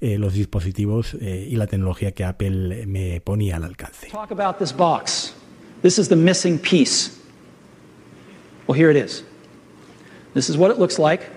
eh, 0.00 0.16
los 0.16 0.32
dispositivos 0.32 1.12
eh, 1.20 1.46
y 1.50 1.56
la 1.56 1.66
tecnología 1.66 2.12
que 2.12 2.24
Apple 2.24 2.86
me 2.86 3.20
ponía 3.20 3.56
al 3.56 3.64
alcance. 3.64 4.08
Box. 4.74 5.34
Well, 8.66 8.78
here 8.80 8.90
it 8.90 8.96
is. 8.96 9.24
This 10.32 10.48
is 10.48 10.56
what 10.56 10.70
it 10.70 10.78
looks 10.78 10.98
like. 10.98 11.28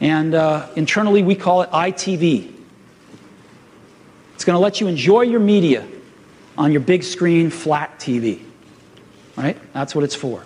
And 0.00 0.34
uh, 0.34 0.68
internally, 0.76 1.22
we 1.22 1.36
call 1.36 1.60
it 1.60 1.68
ITV. 1.72 2.50
It's 4.34 4.46
going 4.46 4.58
let 4.58 4.80
you 4.80 4.88
enjoy 4.88 5.24
your 5.26 5.40
media 5.40 5.84
on 6.56 6.72
your 6.72 6.80
big 6.80 7.02
screen 7.02 7.50
flat 7.50 7.98
TV. 7.98 8.42
Right? 9.36 9.58
That's 9.72 9.94
what 9.94 10.04
it's 10.04 10.14
for. 10.14 10.44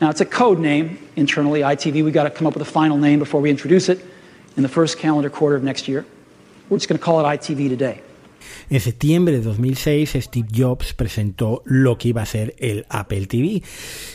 Now, 0.00 0.10
it's 0.10 0.20
a 0.20 0.26
code 0.26 0.58
name 0.58 0.98
internally, 1.16 1.60
ITV. 1.60 2.04
We've 2.04 2.12
got 2.12 2.24
to 2.24 2.30
come 2.30 2.46
up 2.46 2.54
with 2.54 2.62
a 2.62 2.70
final 2.70 2.96
name 2.96 3.18
before 3.18 3.40
we 3.40 3.50
introduce 3.50 3.88
it 3.88 4.04
in 4.56 4.62
the 4.62 4.68
first 4.68 4.98
calendar 4.98 5.30
quarter 5.30 5.56
of 5.56 5.62
next 5.62 5.88
year. 5.88 6.06
We're 6.68 6.78
just 6.78 6.88
going 6.88 6.98
to 6.98 7.04
call 7.04 7.20
it 7.20 7.24
ITV 7.24 7.68
today. 7.68 8.02
En 8.68 8.80
septiembre 8.80 9.34
de 9.34 9.42
2006, 9.42 10.16
Steve 10.20 10.48
Jobs 10.54 10.94
presentó 10.94 11.62
lo 11.64 11.98
que 11.98 12.08
iba 12.08 12.22
a 12.22 12.26
ser 12.26 12.54
el 12.58 12.86
Apple 12.88 13.26
TV. 13.26 13.62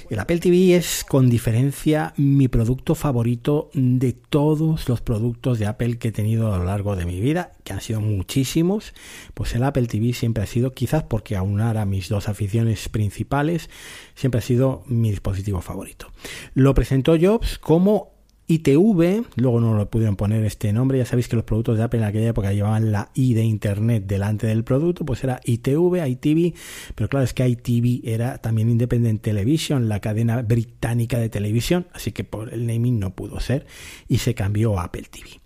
El 0.09 0.19
Apple 0.19 0.39
TV 0.39 0.75
es, 0.75 1.03
con 1.07 1.29
diferencia, 1.29 2.13
mi 2.17 2.47
producto 2.47 2.95
favorito 2.95 3.69
de 3.73 4.13
todos 4.13 4.87
los 4.87 5.01
productos 5.01 5.59
de 5.59 5.65
Apple 5.65 5.97
que 5.97 6.09
he 6.09 6.11
tenido 6.11 6.53
a 6.53 6.57
lo 6.57 6.65
largo 6.65 6.95
de 6.95 7.05
mi 7.05 7.19
vida, 7.19 7.51
que 7.63 7.73
han 7.73 7.81
sido 7.81 8.01
muchísimos. 8.01 8.93
Pues 9.33 9.53
el 9.55 9.63
Apple 9.63 9.87
TV 9.87 10.13
siempre 10.13 10.43
ha 10.43 10.47
sido, 10.47 10.73
quizás 10.73 11.03
porque 11.03 11.35
aunara 11.35 11.85
mis 11.85 12.09
dos 12.09 12.29
aficiones 12.29 12.87
principales, 12.89 13.69
siempre 14.15 14.39
ha 14.39 14.41
sido 14.41 14.83
mi 14.87 15.09
dispositivo 15.09 15.61
favorito. 15.61 16.11
Lo 16.53 16.73
presentó 16.73 17.15
Jobs 17.19 17.57
como 17.57 18.14
ITV, 18.47 19.25
luego 19.35 19.59
no 19.59 19.73
lo 19.73 19.89
pudieron 19.89 20.15
poner 20.15 20.45
este 20.45 20.71
nombre, 20.71 20.99
ya 20.99 21.05
sabéis 21.05 21.27
que 21.27 21.35
los 21.35 21.45
productos 21.45 21.77
de 21.77 21.83
Apple 21.83 21.99
en 21.99 22.05
aquella 22.05 22.29
época 22.29 22.53
llevaban 22.53 22.91
la 22.91 23.09
I 23.15 23.33
de 23.33 23.43
Internet 23.43 24.03
delante 24.05 24.45
del 24.45 24.63
producto, 24.63 25.03
pues 25.03 25.23
era 25.23 25.41
ITV, 25.43 26.07
ITV, 26.07 26.53
pero 26.93 27.09
claro, 27.09 27.23
es 27.23 27.33
que 27.33 27.47
ITV 27.47 28.07
era 28.07 28.37
también 28.37 28.69
Independent 28.69 29.21
Television, 29.21 29.89
la 29.89 29.99
cadena 29.99 30.43
británica 30.43 31.17
de 31.17 31.29
televisión, 31.29 31.87
así 31.93 32.11
que 32.11 32.23
por 32.23 32.53
el 32.53 32.67
naming 32.67 32.99
no 32.99 33.15
pudo 33.15 33.39
ser 33.39 33.65
y 34.07 34.19
se 34.19 34.35
cambió 34.35 34.79
a 34.79 34.85
Apple 34.85 35.07
TV. 35.09 35.41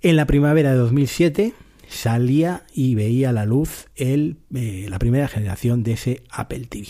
En 0.00 0.16
la 0.16 0.26
primavera 0.26 0.72
de 0.72 0.76
2007 0.78 1.54
salía 1.88 2.64
y 2.74 2.96
veía 2.96 3.30
la 3.32 3.46
luz 3.46 3.86
el, 3.94 4.38
eh, 4.54 4.86
la 4.88 4.98
primera 4.98 5.28
generación 5.28 5.84
de 5.84 5.92
ese 5.92 6.22
Apple 6.30 6.66
TV. 6.66 6.88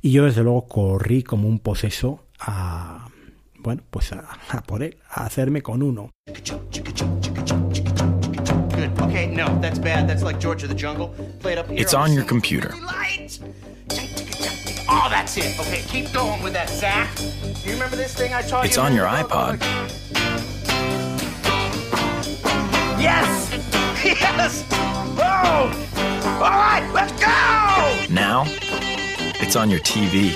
Y 0.00 0.10
yo 0.10 0.24
desde 0.24 0.42
luego 0.42 0.66
corrí 0.66 1.22
como 1.22 1.46
un 1.46 1.60
poseso 1.60 2.24
a 2.40 3.08
bueno, 3.62 3.82
pues 3.90 4.12
a, 4.12 4.24
a 4.50 4.60
por 4.62 4.82
él, 4.82 4.96
a 5.10 5.24
hacerme 5.26 5.62
con 5.62 5.82
uno. 5.82 6.10
Okay, 9.02 9.26
no, 9.28 9.58
that's 9.60 9.78
bad. 9.78 10.08
That's 10.08 10.22
like 10.22 10.38
George 10.40 10.62
of 10.64 10.68
the 10.68 10.74
Jungle. 10.74 11.14
Play 11.40 11.52
it 11.52 11.58
up 11.58 11.68
here. 11.68 11.80
It's 11.80 11.94
on 11.94 12.12
your 12.12 12.24
computer. 12.24 12.74
Oh, 14.94 15.08
that's 15.08 15.36
it. 15.36 15.58
Okay, 15.60 15.82
keep 15.86 16.12
going 16.12 16.42
with 16.42 16.52
that, 16.54 16.68
Zach. 16.68 17.14
Do 17.16 17.22
you 17.68 17.72
remember 17.74 17.96
this 17.96 18.14
thing 18.14 18.34
I 18.34 18.42
taught 18.42 18.64
It's 18.66 18.76
you? 18.76 18.82
on 18.82 18.94
your 18.94 19.06
iPod. 19.06 19.60
Yes! 23.00 23.48
Yes! 24.04 24.64
Oh! 24.72 25.70
All 26.42 26.50
right, 26.50 26.90
let's 26.92 27.12
go! 27.12 28.12
Now, 28.12 28.42
it's 29.40 29.54
on 29.54 29.70
your 29.70 29.78
TV. 29.78 30.32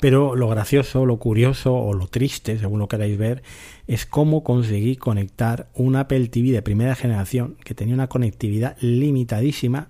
Pero 0.00 0.36
lo 0.36 0.48
gracioso, 0.48 1.06
lo 1.06 1.18
curioso 1.18 1.74
o 1.74 1.92
lo 1.92 2.06
triste, 2.06 2.58
según 2.58 2.78
lo 2.78 2.88
queráis 2.88 3.18
ver, 3.18 3.42
es 3.86 4.06
cómo 4.06 4.44
conseguí 4.44 4.96
conectar 4.96 5.68
un 5.74 5.96
Apple 5.96 6.28
TV 6.28 6.52
de 6.52 6.62
primera 6.62 6.94
generación 6.94 7.56
que 7.64 7.74
tenía 7.74 7.94
una 7.94 8.08
conectividad 8.08 8.76
limitadísima. 8.80 9.88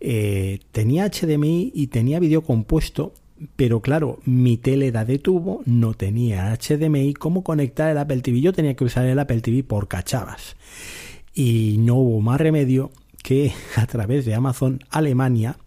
Eh, 0.00 0.60
tenía 0.72 1.10
HDMI 1.10 1.72
y 1.74 1.88
tenía 1.88 2.18
vídeo 2.18 2.42
compuesto, 2.42 3.12
pero 3.56 3.80
claro, 3.80 4.20
mi 4.24 4.56
tele 4.56 4.88
era 4.88 5.04
de 5.04 5.18
tubo, 5.18 5.62
no 5.66 5.92
tenía 5.94 6.56
HDMI. 6.56 7.14
¿Cómo 7.14 7.44
conectar 7.44 7.90
el 7.90 7.98
Apple 7.98 8.22
TV? 8.22 8.40
Yo 8.40 8.52
tenía 8.52 8.74
que 8.74 8.84
usar 8.84 9.06
el 9.06 9.18
Apple 9.18 9.42
TV 9.42 9.62
por 9.62 9.88
cachavas. 9.88 10.56
Y 11.34 11.76
no 11.78 11.96
hubo 11.96 12.22
más 12.22 12.40
remedio 12.40 12.90
que 13.22 13.52
a 13.76 13.86
través 13.86 14.24
de 14.24 14.34
Amazon 14.34 14.80
Alemania 14.88 15.58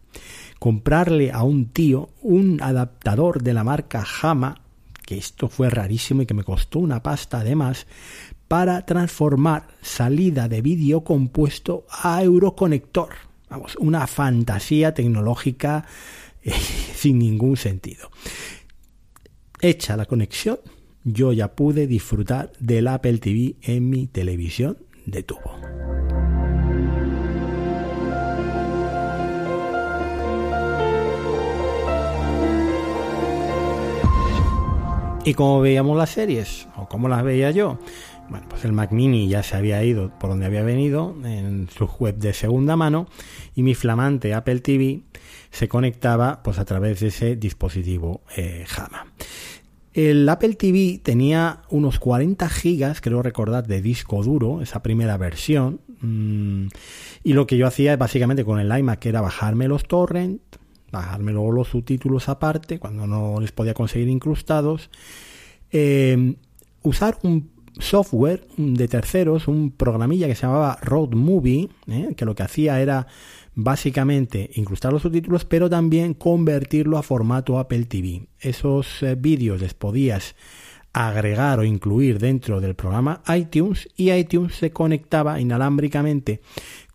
comprarle 0.59 1.31
a 1.31 1.43
un 1.43 1.69
tío 1.69 2.09
un 2.21 2.61
adaptador 2.61 3.41
de 3.41 3.53
la 3.53 3.63
marca 3.63 4.05
Hama, 4.21 4.61
que 5.05 5.17
esto 5.17 5.47
fue 5.47 5.69
rarísimo 5.69 6.21
y 6.21 6.25
que 6.25 6.33
me 6.33 6.43
costó 6.43 6.79
una 6.79 7.01
pasta 7.01 7.39
además, 7.39 7.87
para 8.47 8.85
transformar 8.85 9.67
salida 9.81 10.47
de 10.47 10.61
vídeo 10.61 11.03
compuesto 11.03 11.85
a 11.89 12.21
Euroconector. 12.21 13.09
Vamos, 13.49 13.75
una 13.77 14.05
fantasía 14.07 14.93
tecnológica 14.93 15.85
eh, 16.43 16.51
sin 16.95 17.19
ningún 17.19 17.57
sentido. 17.57 18.11
Hecha 19.61 19.97
la 19.97 20.05
conexión, 20.05 20.59
yo 21.03 21.33
ya 21.33 21.55
pude 21.55 21.87
disfrutar 21.87 22.51
del 22.59 22.87
Apple 22.87 23.17
TV 23.19 23.55
en 23.61 23.89
mi 23.89 24.07
televisión 24.07 24.77
de 25.05 25.23
tubo. 25.23 25.59
¿Y 35.25 35.33
cómo 35.33 35.59
veíamos 35.59 35.97
las 35.97 36.11
series? 36.11 36.67
¿O 36.75 36.87
cómo 36.87 37.09
las 37.09 37.23
veía 37.23 37.51
yo? 37.51 37.77
Bueno, 38.29 38.45
pues 38.49 38.63
el 38.63 38.71
Mac 38.71 38.91
Mini 38.91 39.27
ya 39.27 39.43
se 39.43 39.55
había 39.55 39.83
ido 39.83 40.11
por 40.17 40.29
donde 40.29 40.45
había 40.45 40.63
venido, 40.63 41.15
en 41.23 41.67
su 41.69 41.85
web 41.99 42.15
de 42.17 42.33
segunda 42.33 42.75
mano, 42.75 43.07
y 43.55 43.63
mi 43.63 43.75
flamante 43.75 44.33
Apple 44.33 44.61
TV 44.61 45.01
se 45.51 45.67
conectaba 45.67 46.41
pues 46.43 46.57
a 46.59 46.65
través 46.65 46.99
de 47.01 47.07
ese 47.07 47.35
dispositivo 47.35 48.21
eh, 48.37 48.65
Hama. 48.77 49.07
El 49.93 50.29
Apple 50.29 50.53
TV 50.53 50.99
tenía 51.03 51.63
unos 51.69 51.99
40 51.99 52.47
gigas, 52.47 53.01
creo 53.01 53.21
recordar, 53.21 53.67
de 53.67 53.81
disco 53.81 54.23
duro, 54.23 54.61
esa 54.61 54.81
primera 54.83 55.17
versión. 55.17 55.81
Mmm, 56.01 56.67
y 57.23 57.33
lo 57.33 57.47
que 57.47 57.57
yo 57.57 57.67
hacía 57.67 57.97
básicamente 57.97 58.45
con 58.45 58.59
el 58.59 58.77
iMac 58.77 59.05
era 59.07 59.21
bajarme 59.21 59.67
los 59.67 59.83
torrents, 59.83 60.41
bajarme 60.91 61.31
luego 61.31 61.51
los 61.51 61.69
subtítulos 61.69 62.29
aparte, 62.29 62.79
cuando 62.79 63.07
no 63.07 63.39
les 63.39 63.51
podía 63.51 63.73
conseguir 63.73 64.09
incrustados. 64.09 64.89
Eh, 65.71 66.35
usar 66.83 67.17
un 67.23 67.51
software 67.79 68.45
de 68.57 68.87
terceros, 68.87 69.47
un 69.47 69.71
programilla 69.71 70.27
que 70.27 70.35
se 70.35 70.43
llamaba 70.43 70.77
Road 70.81 71.13
Movie, 71.13 71.69
¿eh? 71.87 72.13
que 72.15 72.25
lo 72.25 72.35
que 72.35 72.43
hacía 72.43 72.81
era 72.81 73.07
básicamente 73.55 74.49
incrustar 74.55 74.93
los 74.93 75.01
subtítulos, 75.01 75.45
pero 75.45 75.69
también 75.69 76.13
convertirlo 76.13 76.97
a 76.97 77.03
formato 77.03 77.59
Apple 77.59 77.85
TV. 77.85 78.27
Esos 78.39 79.03
eh, 79.03 79.15
vídeos 79.15 79.61
les 79.61 79.73
podías 79.73 80.35
agregar 80.91 81.59
o 81.59 81.63
incluir 81.63 82.19
dentro 82.19 82.59
del 82.59 82.75
programa 82.75 83.21
iTunes 83.35 83.87
y 83.95 84.11
iTunes 84.11 84.55
se 84.55 84.71
conectaba 84.71 85.39
inalámbricamente 85.39 86.41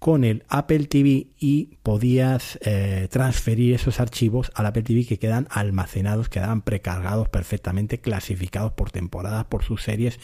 con 0.05 0.23
el 0.23 0.45
Apple 0.51 0.85
TV 0.85 1.29
y 1.39 1.79
podías 1.83 2.59
eh, 2.61 3.09
transferir 3.11 3.73
esos 3.73 4.01
archivos 4.01 4.53
al 4.55 4.67
Apple 4.67 4.83
TV 4.83 5.07
que 5.07 5.19
quedan 5.19 5.49
almacenados, 5.49 6.29
quedaban 6.29 6.61
precargados 6.61 7.31
perfectamente, 7.31 8.03
clasificados 8.03 8.73
por 8.73 8.91
temporadas, 8.91 9.47
por 9.47 9.65
sus 9.65 9.83
series, 9.83 10.21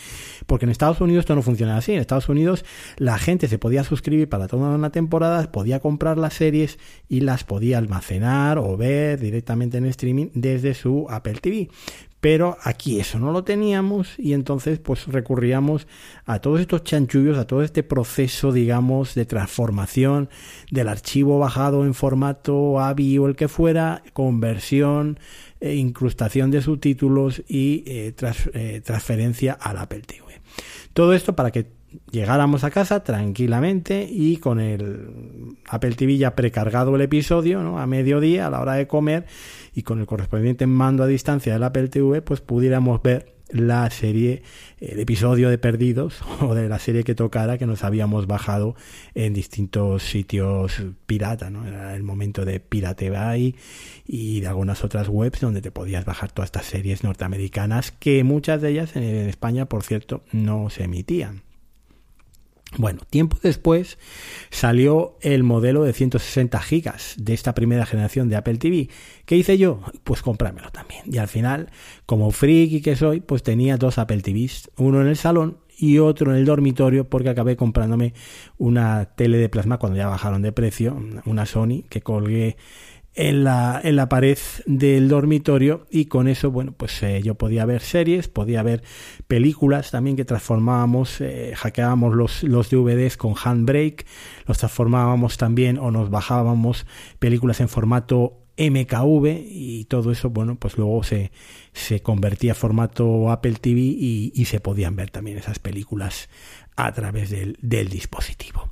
porque 0.46 0.66
en 0.66 0.70
Estados 0.70 1.00
Unidos 1.00 1.22
esto 1.22 1.34
no 1.34 1.40
funciona 1.40 1.78
así. 1.78 1.92
En 1.92 2.00
Estados 2.00 2.28
Unidos 2.28 2.66
la 2.98 3.16
gente 3.16 3.48
se 3.48 3.58
podía 3.58 3.82
suscribir 3.82 4.28
para 4.28 4.48
toda 4.48 4.68
una 4.68 4.90
temporada, 4.90 5.50
podía 5.50 5.80
comprar 5.80 6.18
las 6.18 6.34
series 6.34 6.78
y 7.08 7.20
las 7.20 7.44
podía 7.44 7.78
almacenar 7.78 8.58
o 8.58 8.76
ver 8.76 9.18
directamente 9.18 9.78
en 9.78 9.86
streaming 9.86 10.26
desde 10.34 10.74
su 10.74 11.06
Apple 11.08 11.38
TV 11.40 11.70
pero 12.20 12.56
aquí 12.62 13.00
eso 13.00 13.18
no 13.18 13.32
lo 13.32 13.44
teníamos 13.44 14.18
y 14.18 14.34
entonces 14.34 14.78
pues 14.78 15.06
recurríamos 15.06 15.86
a 16.26 16.38
todos 16.40 16.60
estos 16.60 16.84
chanchullos, 16.84 17.38
a 17.38 17.46
todo 17.46 17.62
este 17.62 17.82
proceso 17.82 18.52
digamos 18.52 19.14
de 19.14 19.24
transformación 19.24 20.28
del 20.70 20.88
archivo 20.88 21.38
bajado 21.38 21.84
en 21.84 21.94
formato 21.94 22.80
AVI 22.80 23.18
o 23.18 23.26
el 23.26 23.36
que 23.36 23.48
fuera, 23.48 24.02
conversión, 24.12 25.18
e 25.60 25.74
incrustación 25.74 26.50
de 26.50 26.62
subtítulos 26.62 27.42
y 27.46 27.84
eh, 27.86 28.14
eh, 28.54 28.80
transferencia 28.82 29.52
al 29.52 29.76
Apple 29.76 30.00
TV. 30.00 30.40
Todo 30.94 31.12
esto 31.12 31.36
para 31.36 31.50
que 31.50 31.66
llegáramos 32.10 32.64
a 32.64 32.70
casa 32.70 33.04
tranquilamente 33.04 34.08
y 34.10 34.38
con 34.38 34.58
el 34.60 35.49
Apple 35.70 35.92
TV 35.92 36.16
ya 36.16 36.34
precargado 36.34 36.96
el 36.96 37.02
episodio, 37.02 37.62
¿no? 37.62 37.78
A 37.78 37.86
mediodía, 37.86 38.46
a 38.46 38.50
la 38.50 38.60
hora 38.60 38.74
de 38.74 38.86
comer, 38.86 39.26
y 39.74 39.82
con 39.82 40.00
el 40.00 40.06
correspondiente 40.06 40.66
mando 40.66 41.04
a 41.04 41.06
distancia 41.06 41.52
del 41.52 41.62
Apple 41.62 41.88
TV, 41.88 42.22
pues 42.22 42.40
pudiéramos 42.40 43.00
ver 43.02 43.40
la 43.52 43.88
serie, 43.90 44.42
el 44.78 45.00
episodio 45.00 45.50
de 45.50 45.58
Perdidos 45.58 46.22
o 46.40 46.54
de 46.54 46.68
la 46.68 46.78
serie 46.78 47.04
que 47.04 47.14
tocara 47.14 47.58
que 47.58 47.66
nos 47.66 47.84
habíamos 47.84 48.26
bajado 48.26 48.74
en 49.14 49.34
distintos 49.34 50.02
sitios 50.02 50.82
pirata, 51.06 51.50
¿no? 51.50 51.66
Era 51.66 51.94
el 51.96 52.02
momento 52.02 52.44
de 52.44 52.60
Pirate 52.60 53.10
Bay 53.10 53.56
y 54.06 54.40
de 54.40 54.46
algunas 54.48 54.84
otras 54.84 55.08
webs 55.08 55.40
donde 55.40 55.62
te 55.62 55.70
podías 55.70 56.04
bajar 56.04 56.32
todas 56.32 56.48
estas 56.48 56.66
series 56.66 57.04
norteamericanas 57.04 57.92
que 57.92 58.24
muchas 58.24 58.60
de 58.60 58.70
ellas 58.70 58.96
en 58.96 59.04
España, 59.28 59.66
por 59.66 59.82
cierto, 59.82 60.22
no 60.32 60.70
se 60.70 60.84
emitían. 60.84 61.42
Bueno, 62.78 63.00
tiempo 63.10 63.36
después 63.42 63.98
salió 64.50 65.18
el 65.22 65.42
modelo 65.42 65.82
de 65.82 65.92
160 65.92 66.60
gigas 66.60 67.14
de 67.18 67.34
esta 67.34 67.52
primera 67.52 67.84
generación 67.84 68.28
de 68.28 68.36
Apple 68.36 68.58
TV. 68.58 68.88
¿Qué 69.24 69.36
hice 69.36 69.58
yo? 69.58 69.80
Pues 70.04 70.22
comprármelo 70.22 70.70
también. 70.70 71.02
Y 71.06 71.18
al 71.18 71.26
final, 71.26 71.70
como 72.06 72.30
friki 72.30 72.80
que 72.80 72.94
soy, 72.94 73.20
pues 73.20 73.42
tenía 73.42 73.76
dos 73.76 73.98
Apple 73.98 74.22
TVs, 74.22 74.70
uno 74.76 75.00
en 75.00 75.08
el 75.08 75.16
salón 75.16 75.58
y 75.76 75.98
otro 75.98 76.30
en 76.30 76.38
el 76.38 76.44
dormitorio 76.44 77.08
porque 77.08 77.30
acabé 77.30 77.56
comprándome 77.56 78.14
una 78.56 79.06
tele 79.16 79.38
de 79.38 79.48
plasma 79.48 79.78
cuando 79.78 79.96
ya 79.96 80.06
bajaron 80.06 80.42
de 80.42 80.52
precio, 80.52 80.96
una 81.24 81.46
Sony 81.46 81.82
que 81.88 82.02
colgué 82.02 82.56
en 83.20 83.44
la, 83.44 83.78
en 83.84 83.96
la 83.96 84.08
pared 84.08 84.38
del 84.64 85.08
dormitorio 85.08 85.86
y 85.90 86.06
con 86.06 86.26
eso, 86.26 86.50
bueno, 86.50 86.72
pues 86.74 87.02
eh, 87.02 87.20
yo 87.22 87.34
podía 87.34 87.66
ver 87.66 87.82
series, 87.82 88.28
podía 88.28 88.62
ver 88.62 88.82
películas 89.28 89.90
también 89.90 90.16
que 90.16 90.24
transformábamos, 90.24 91.20
eh, 91.20 91.52
hackeábamos 91.54 92.14
los, 92.14 92.42
los 92.42 92.70
DVDs 92.70 93.18
con 93.18 93.34
Handbrake, 93.36 94.06
los 94.46 94.56
transformábamos 94.56 95.36
también 95.36 95.76
o 95.78 95.90
nos 95.90 96.08
bajábamos 96.08 96.86
películas 97.18 97.60
en 97.60 97.68
formato 97.68 98.39
MKV 98.56 99.26
y 99.48 99.84
todo 99.84 100.12
eso, 100.12 100.30
bueno, 100.30 100.56
pues 100.56 100.76
luego 100.76 101.02
se, 101.02 101.30
se 101.72 102.00
convertía 102.00 102.52
a 102.52 102.54
formato 102.54 103.30
Apple 103.30 103.54
TV 103.60 103.80
y, 103.80 104.44
se 104.44 104.60
podían 104.60 104.96
ver 104.96 105.10
también 105.10 105.38
esas 105.38 105.58
películas 105.58 106.28
a 106.76 106.92
través 106.92 107.30
del, 107.30 107.56
dispositivo. 107.60 108.70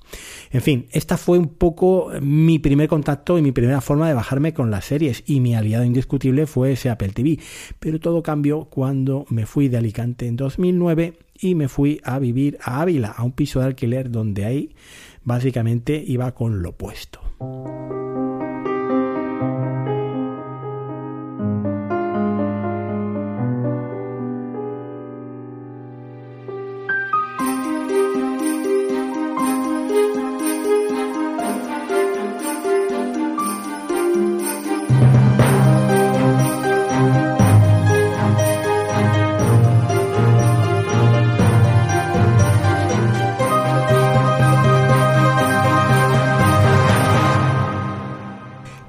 En 0.51 0.63
fin, 0.63 0.87
esta 0.93 1.17
fue 1.17 1.39
un 1.39 1.49
poco 1.49 2.11
mi 2.21 2.59
primer 2.59 2.89
contacto 2.89 3.39
y 3.39 3.43
mi 3.43 3.53
primera 3.53 3.81
forma 3.81 4.09
de 4.09 4.15
bajarme 4.15 4.55
con 4.55 4.71
las 4.71 4.87
series 4.87 5.23
y 5.27 5.41
mi 5.41 5.55
aliado 5.55 5.85
indiscutible 5.85 6.47
fue 6.47 6.73
ese 6.73 6.91
Apple 6.91 7.11
TV. 7.11 7.39
Pero 7.79 8.01
todo 8.01 8.23
cambió 8.23 8.65
cuando 8.65 9.27
me 9.29 9.47
fui 9.47 9.69
de 9.69 9.77
Alicante 9.77 10.27
en 10.27 10.37
2009 10.37 11.19
y 11.41 11.55
me 11.55 11.69
fui 11.69 12.01
a 12.03 12.19
vivir 12.19 12.59
a 12.63 12.81
Ávila, 12.81 13.09
a 13.09 13.23
un 13.23 13.33
piso 13.33 13.61
de 13.61 13.67
alquiler 13.67 14.11
donde 14.11 14.45
ahí 14.45 14.75
básicamente 15.23 16.03
iba 16.07 16.33
con 16.35 16.63
lo 16.63 16.71
opuesto. 16.71 17.21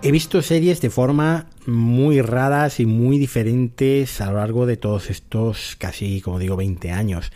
He 0.09 0.11
visto 0.11 0.41
series 0.41 0.81
de 0.81 0.89
forma 0.89 1.45
muy 1.67 2.19
raras 2.23 2.79
y 2.79 2.87
muy 2.87 3.19
diferentes 3.19 4.21
a 4.21 4.31
lo 4.31 4.37
largo 4.37 4.65
de 4.65 4.75
todos 4.75 5.11
estos 5.11 5.75
casi, 5.77 6.19
como 6.19 6.39
digo, 6.39 6.55
20 6.55 6.89
años. 6.89 7.31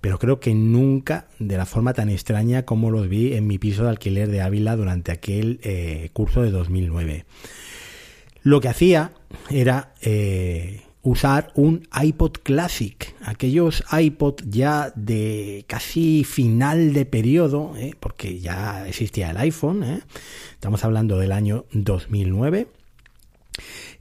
Pero 0.00 0.20
creo 0.20 0.38
que 0.38 0.54
nunca 0.54 1.26
de 1.40 1.56
la 1.56 1.66
forma 1.66 1.94
tan 1.94 2.08
extraña 2.08 2.62
como 2.62 2.92
los 2.92 3.08
vi 3.08 3.32
en 3.32 3.48
mi 3.48 3.58
piso 3.58 3.82
de 3.82 3.88
alquiler 3.88 4.30
de 4.30 4.40
Ávila 4.40 4.76
durante 4.76 5.10
aquel 5.10 5.58
eh, 5.64 6.10
curso 6.12 6.42
de 6.42 6.52
2009. 6.52 7.24
Lo 8.44 8.60
que 8.60 8.68
hacía 8.68 9.10
era 9.50 9.92
eh, 10.00 10.82
usar 11.02 11.52
un 11.54 11.88
iPod 12.00 12.32
Classic, 12.42 13.14
aquellos 13.24 13.84
iPod 13.92 14.36
ya 14.46 14.92
de 14.94 15.64
casi 15.68 16.24
final 16.24 16.92
de 16.92 17.06
periodo, 17.06 17.74
¿eh? 17.76 17.94
porque 17.98 18.38
ya 18.38 18.86
existía 18.86 19.30
el 19.30 19.36
iPhone, 19.36 19.82
¿eh? 19.82 20.00
estamos 20.52 20.84
hablando 20.84 21.18
del 21.18 21.32
año 21.32 21.66
2009 21.72 22.68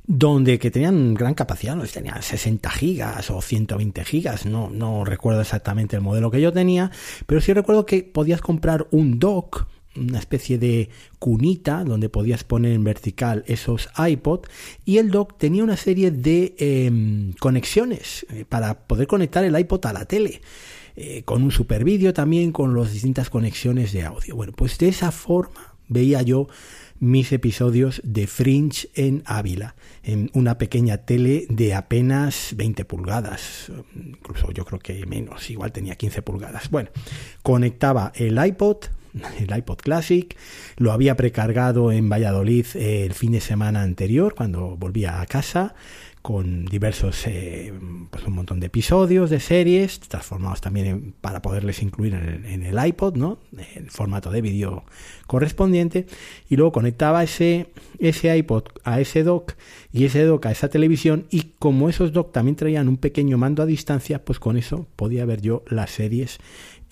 donde 0.07 0.59
que 0.59 0.71
tenían 0.71 1.13
gran 1.13 1.33
capacidad, 1.33 1.75
no 1.75 1.85
tenían 1.85 2.21
60 2.21 2.69
gigas 2.71 3.29
o 3.29 3.41
120 3.41 4.03
gigas, 4.03 4.45
no, 4.45 4.69
no 4.69 5.05
recuerdo 5.05 5.41
exactamente 5.41 5.95
el 5.95 6.01
modelo 6.01 6.31
que 6.31 6.41
yo 6.41 6.51
tenía, 6.51 6.91
pero 7.27 7.39
sí 7.39 7.53
recuerdo 7.53 7.85
que 7.85 8.03
podías 8.03 8.41
comprar 8.41 8.87
un 8.91 9.19
dock 9.19 9.67
una 9.95 10.19
especie 10.19 10.57
de 10.57 10.89
cunita 11.19 11.83
donde 11.83 12.09
podías 12.09 12.43
poner 12.43 12.73
en 12.73 12.83
vertical 12.83 13.43
esos 13.47 13.89
iPod 13.97 14.41
y 14.85 14.97
el 14.97 15.11
dock 15.11 15.37
tenía 15.37 15.63
una 15.63 15.77
serie 15.77 16.11
de 16.11 16.55
em, 16.57 17.33
conexiones 17.33 18.25
eh, 18.29 18.45
para 18.47 18.87
poder 18.87 19.07
conectar 19.07 19.43
el 19.43 19.57
iPod 19.57 19.85
a 19.85 19.93
la 19.93 20.05
tele. 20.05 20.41
Eh, 20.97 21.23
con 21.23 21.41
un 21.41 21.51
super 21.51 21.85
vídeo 21.85 22.13
también 22.13 22.51
con 22.51 22.75
las 22.75 22.91
distintas 22.91 23.29
conexiones 23.29 23.93
de 23.93 24.03
audio. 24.03 24.35
Bueno, 24.35 24.51
pues 24.53 24.77
de 24.77 24.89
esa 24.89 25.11
forma 25.11 25.75
veía 25.87 26.21
yo 26.21 26.47
mis 26.99 27.31
episodios 27.31 28.01
de 28.03 28.27
Fringe 28.27 28.89
en 28.93 29.23
Ávila, 29.25 29.75
en 30.03 30.29
una 30.33 30.57
pequeña 30.57 30.97
tele 30.97 31.47
de 31.49 31.73
apenas 31.73 32.53
20 32.55 32.85
pulgadas, 32.85 33.71
incluso 33.95 34.51
yo 34.51 34.65
creo 34.65 34.79
que 34.79 35.05
menos, 35.07 35.49
igual 35.49 35.71
tenía 35.71 35.95
15 35.95 36.21
pulgadas. 36.21 36.69
Bueno, 36.69 36.89
conectaba 37.41 38.11
el 38.15 38.37
iPod 38.45 38.85
el 39.39 39.57
iPod 39.57 39.77
Classic, 39.77 40.35
lo 40.77 40.91
había 40.91 41.15
precargado 41.15 41.91
en 41.91 42.09
Valladolid 42.09 42.65
eh, 42.75 43.05
el 43.05 43.13
fin 43.13 43.31
de 43.31 43.41
semana 43.41 43.81
anterior 43.81 44.35
cuando 44.35 44.77
volvía 44.77 45.21
a 45.21 45.25
casa 45.25 45.75
con 46.21 46.65
diversos, 46.65 47.25
eh, 47.25 47.73
pues 48.11 48.25
un 48.25 48.33
montón 48.33 48.59
de 48.59 48.67
episodios 48.67 49.29
de 49.31 49.39
series, 49.39 49.99
transformados 50.01 50.61
también 50.61 51.15
para 51.19 51.41
poderles 51.41 51.81
incluir 51.81 52.13
en 52.13 52.63
el, 52.63 52.85
iPod, 52.85 53.15
¿no? 53.15 53.39
En 53.75 53.89
formato 53.89 54.29
de 54.29 54.41
vídeo 54.41 54.83
correspondiente, 55.25 56.05
y 56.47 56.57
luego 56.57 56.73
conectaba 56.73 57.23
ese, 57.23 57.71
ese 57.97 58.35
iPod 58.37 58.65
a 58.83 59.01
ese 59.01 59.23
dock 59.23 59.53
y 59.91 60.05
ese 60.05 60.23
dock 60.23 60.45
a 60.45 60.51
esa 60.51 60.69
televisión, 60.69 61.25
y 61.31 61.53
como 61.57 61.89
esos 61.89 62.13
dock 62.13 62.31
también 62.31 62.55
traían 62.55 62.87
un 62.87 62.97
pequeño 62.97 63.39
mando 63.39 63.63
a 63.63 63.65
distancia, 63.65 64.23
pues 64.23 64.37
con 64.37 64.57
eso 64.57 64.87
podía 64.95 65.25
ver 65.25 65.41
yo 65.41 65.63
las 65.67 65.89
series 65.89 66.39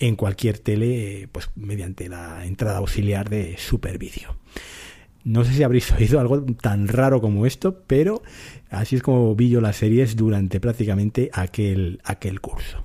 en 0.00 0.16
cualquier 0.16 0.58
tele, 0.58 1.28
pues 1.30 1.50
mediante 1.54 2.08
la 2.08 2.44
entrada 2.46 2.78
auxiliar 2.78 3.28
de 3.28 3.56
Supervideo. 3.58 4.34
No 5.22 5.44
sé 5.44 5.52
si 5.52 5.62
habréis 5.62 5.92
oído 5.98 6.18
algo 6.18 6.42
tan 6.60 6.88
raro 6.88 7.20
como 7.20 7.46
esto, 7.46 7.84
pero 7.86 8.22
así 8.70 8.96
es 8.96 9.02
como 9.02 9.34
vi 9.36 9.50
yo 9.50 9.60
las 9.60 9.76
series 9.76 10.16
durante 10.16 10.58
prácticamente 10.58 11.30
aquel, 11.32 12.00
aquel 12.04 12.40
curso. 12.40 12.82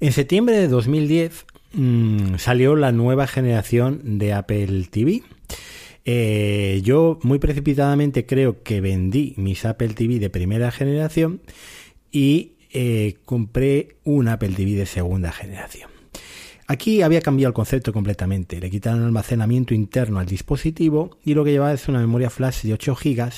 En 0.00 0.12
septiembre 0.12 0.56
de 0.56 0.68
2010 0.68 1.44
mm, 1.72 2.36
salió 2.36 2.76
la 2.76 2.92
nueva 2.92 3.26
generación 3.26 4.18
de 4.18 4.32
Apple 4.32 4.86
TV. 4.90 5.22
Eh, 6.04 6.80
yo 6.84 7.18
muy 7.22 7.40
precipitadamente 7.40 8.24
creo 8.24 8.62
que 8.62 8.80
vendí 8.80 9.34
mis 9.36 9.64
Apple 9.64 9.88
TV 9.88 10.20
de 10.20 10.30
primera 10.30 10.70
generación 10.70 11.42
y 12.12 12.52
eh, 12.70 13.16
compré 13.24 13.96
un 14.04 14.28
Apple 14.28 14.50
TV 14.50 14.72
de 14.72 14.86
segunda 14.86 15.32
generación. 15.32 15.97
Aquí 16.70 17.00
había 17.00 17.22
cambiado 17.22 17.48
el 17.48 17.54
concepto 17.54 17.94
completamente. 17.94 18.60
Le 18.60 18.68
quitaron 18.68 19.00
el 19.00 19.06
almacenamiento 19.06 19.72
interno 19.72 20.18
al 20.18 20.26
dispositivo 20.26 21.16
y 21.24 21.32
lo 21.32 21.42
que 21.42 21.52
llevaba 21.52 21.72
es 21.72 21.88
una 21.88 21.98
memoria 21.98 22.28
flash 22.28 22.60
de 22.60 22.74
8 22.74 22.94
GB 22.94 23.32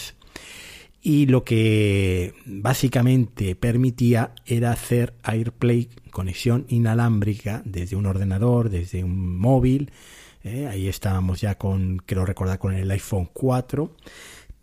y 1.00 1.26
lo 1.26 1.44
que 1.44 2.34
básicamente 2.44 3.54
permitía 3.54 4.34
era 4.46 4.72
hacer 4.72 5.14
AirPlay 5.22 5.88
conexión 6.10 6.66
inalámbrica 6.68 7.62
desde 7.64 7.94
un 7.94 8.06
ordenador, 8.06 8.68
desde 8.68 9.04
un 9.04 9.38
móvil. 9.38 9.92
¿eh? 10.42 10.66
ahí 10.66 10.88
estábamos 10.88 11.40
ya 11.40 11.56
con, 11.56 11.98
creo 12.04 12.24
recordar, 12.26 12.58
con 12.58 12.74
el 12.74 12.90
iPhone 12.90 13.30
4, 13.32 13.94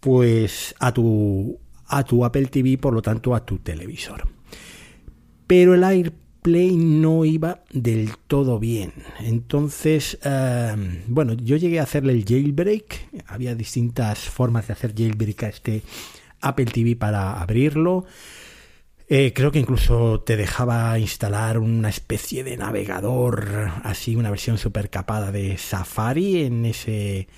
pues 0.02 0.76
a 0.80 0.94
tu, 0.94 1.58
a 1.88 2.04
tu 2.04 2.26
Apple 2.26 2.48
TV, 2.48 2.78
por 2.78 2.94
lo 2.94 3.02
tanto 3.02 3.34
a 3.34 3.46
tu 3.46 3.60
televisor. 3.60 4.28
Pero 5.48 5.74
el 5.74 5.86
AirPlay 5.86 6.27
no 6.48 7.26
iba 7.26 7.64
del 7.72 8.18
todo 8.28 8.60
bien. 8.60 8.94
Entonces, 9.20 10.18
bueno, 11.08 11.34
yo 11.34 11.58
llegué 11.58 11.80
a 11.80 11.84
hacerle 11.84 12.14
el 12.14 12.26
jailbreak. 12.26 13.26
Había 13.28 13.56
distintas 13.56 14.20
formas 14.20 14.68
de 14.68 14.74
hacer 14.74 14.96
jailbreak 14.96 15.44
a 15.44 15.50
este 15.50 15.84
Apple 16.42 16.66
TV 16.66 16.96
para 16.96 17.42
abrirlo. 17.42 18.06
Eh, 19.10 19.32
creo 19.34 19.52
que 19.52 19.60
incluso 19.60 20.22
te 20.22 20.36
dejaba 20.36 21.00
instalar 21.00 21.60
una 21.60 21.88
especie 21.90 22.44
de 22.44 22.58
navegador, 22.58 23.72
así 23.84 24.18
una 24.18 24.30
versión 24.30 24.58
super 24.58 24.90
capada 24.90 25.32
de 25.32 25.58
Safari 25.58 26.44
en 26.44 26.66
ese, 26.66 27.30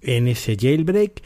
en 0.00 0.28
ese 0.28 0.56
jailbreak. 0.56 1.22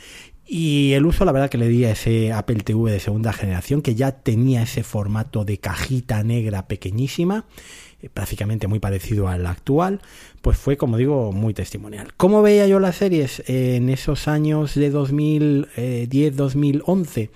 Y 0.51 0.95
el 0.95 1.05
uso, 1.05 1.27
la 1.27 1.33
verdad, 1.33 1.51
que 1.51 1.59
le 1.59 1.69
di 1.69 1.85
a 1.85 1.91
ese 1.91 2.33
Apple 2.33 2.63
TV 2.65 2.91
de 2.91 3.01
segunda 3.01 3.35
generación, 3.35 3.83
que 3.83 3.95
ya 3.95 4.13
tenía 4.13 4.63
ese 4.63 4.83
formato 4.83 5.45
de 5.45 5.59
cajita 5.59 6.23
negra 6.23 6.67
pequeñísima, 6.67 7.45
eh, 8.01 8.09
prácticamente 8.09 8.67
muy 8.67 8.79
parecido 8.79 9.29
al 9.29 9.45
actual, 9.45 10.01
pues 10.41 10.57
fue, 10.57 10.79
como 10.79 10.97
digo, 10.97 11.33
muy 11.33 11.53
testimonial. 11.53 12.15
¿Cómo 12.17 12.41
veía 12.41 12.67
yo 12.67 12.81
las 12.81 12.97
series 12.97 13.43
en 13.47 13.91
esos 13.91 14.27
años 14.27 14.75
de 14.75 14.91
2010-2011? 14.91 17.29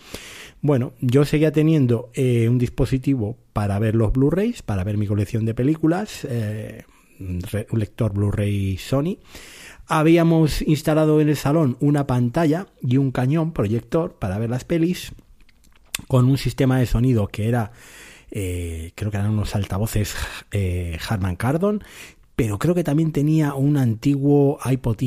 Bueno, 0.62 0.94
yo 1.02 1.26
seguía 1.26 1.52
teniendo 1.52 2.08
eh, 2.14 2.48
un 2.48 2.56
dispositivo 2.56 3.36
para 3.52 3.78
ver 3.78 3.94
los 3.94 4.14
Blu-rays, 4.14 4.62
para 4.62 4.84
ver 4.84 4.96
mi 4.96 5.06
colección 5.06 5.44
de 5.44 5.52
películas, 5.52 6.26
eh, 6.30 6.84
un 7.20 7.42
lector 7.78 8.14
Blu-ray 8.14 8.78
Sony 8.78 9.18
habíamos 9.86 10.62
instalado 10.62 11.20
en 11.20 11.28
el 11.28 11.36
salón 11.36 11.76
una 11.80 12.06
pantalla 12.06 12.66
y 12.80 12.96
un 12.96 13.10
cañón 13.10 13.52
proyector 13.52 14.14
para 14.14 14.38
ver 14.38 14.50
las 14.50 14.64
pelis 14.64 15.12
con 16.08 16.26
un 16.26 16.38
sistema 16.38 16.78
de 16.78 16.86
sonido 16.86 17.28
que 17.28 17.48
era 17.48 17.72
eh, 18.30 18.92
creo 18.94 19.10
que 19.10 19.18
eran 19.18 19.30
unos 19.30 19.54
altavoces 19.54 20.14
eh, 20.52 20.98
Harman 21.08 21.36
Kardon 21.36 21.82
pero 22.36 22.58
creo 22.58 22.74
que 22.74 22.84
también 22.84 23.12
tenía 23.12 23.54
un 23.54 23.76
antiguo 23.76 24.58
iPod 24.64 25.02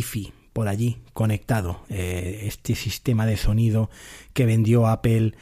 por 0.53 0.67
allí 0.67 0.99
conectado 1.13 1.81
eh, 1.89 2.43
este 2.43 2.75
sistema 2.75 3.25
de 3.25 3.37
sonido 3.37 3.89
que 4.33 4.45
vendió 4.45 4.87
Apple 4.87 5.33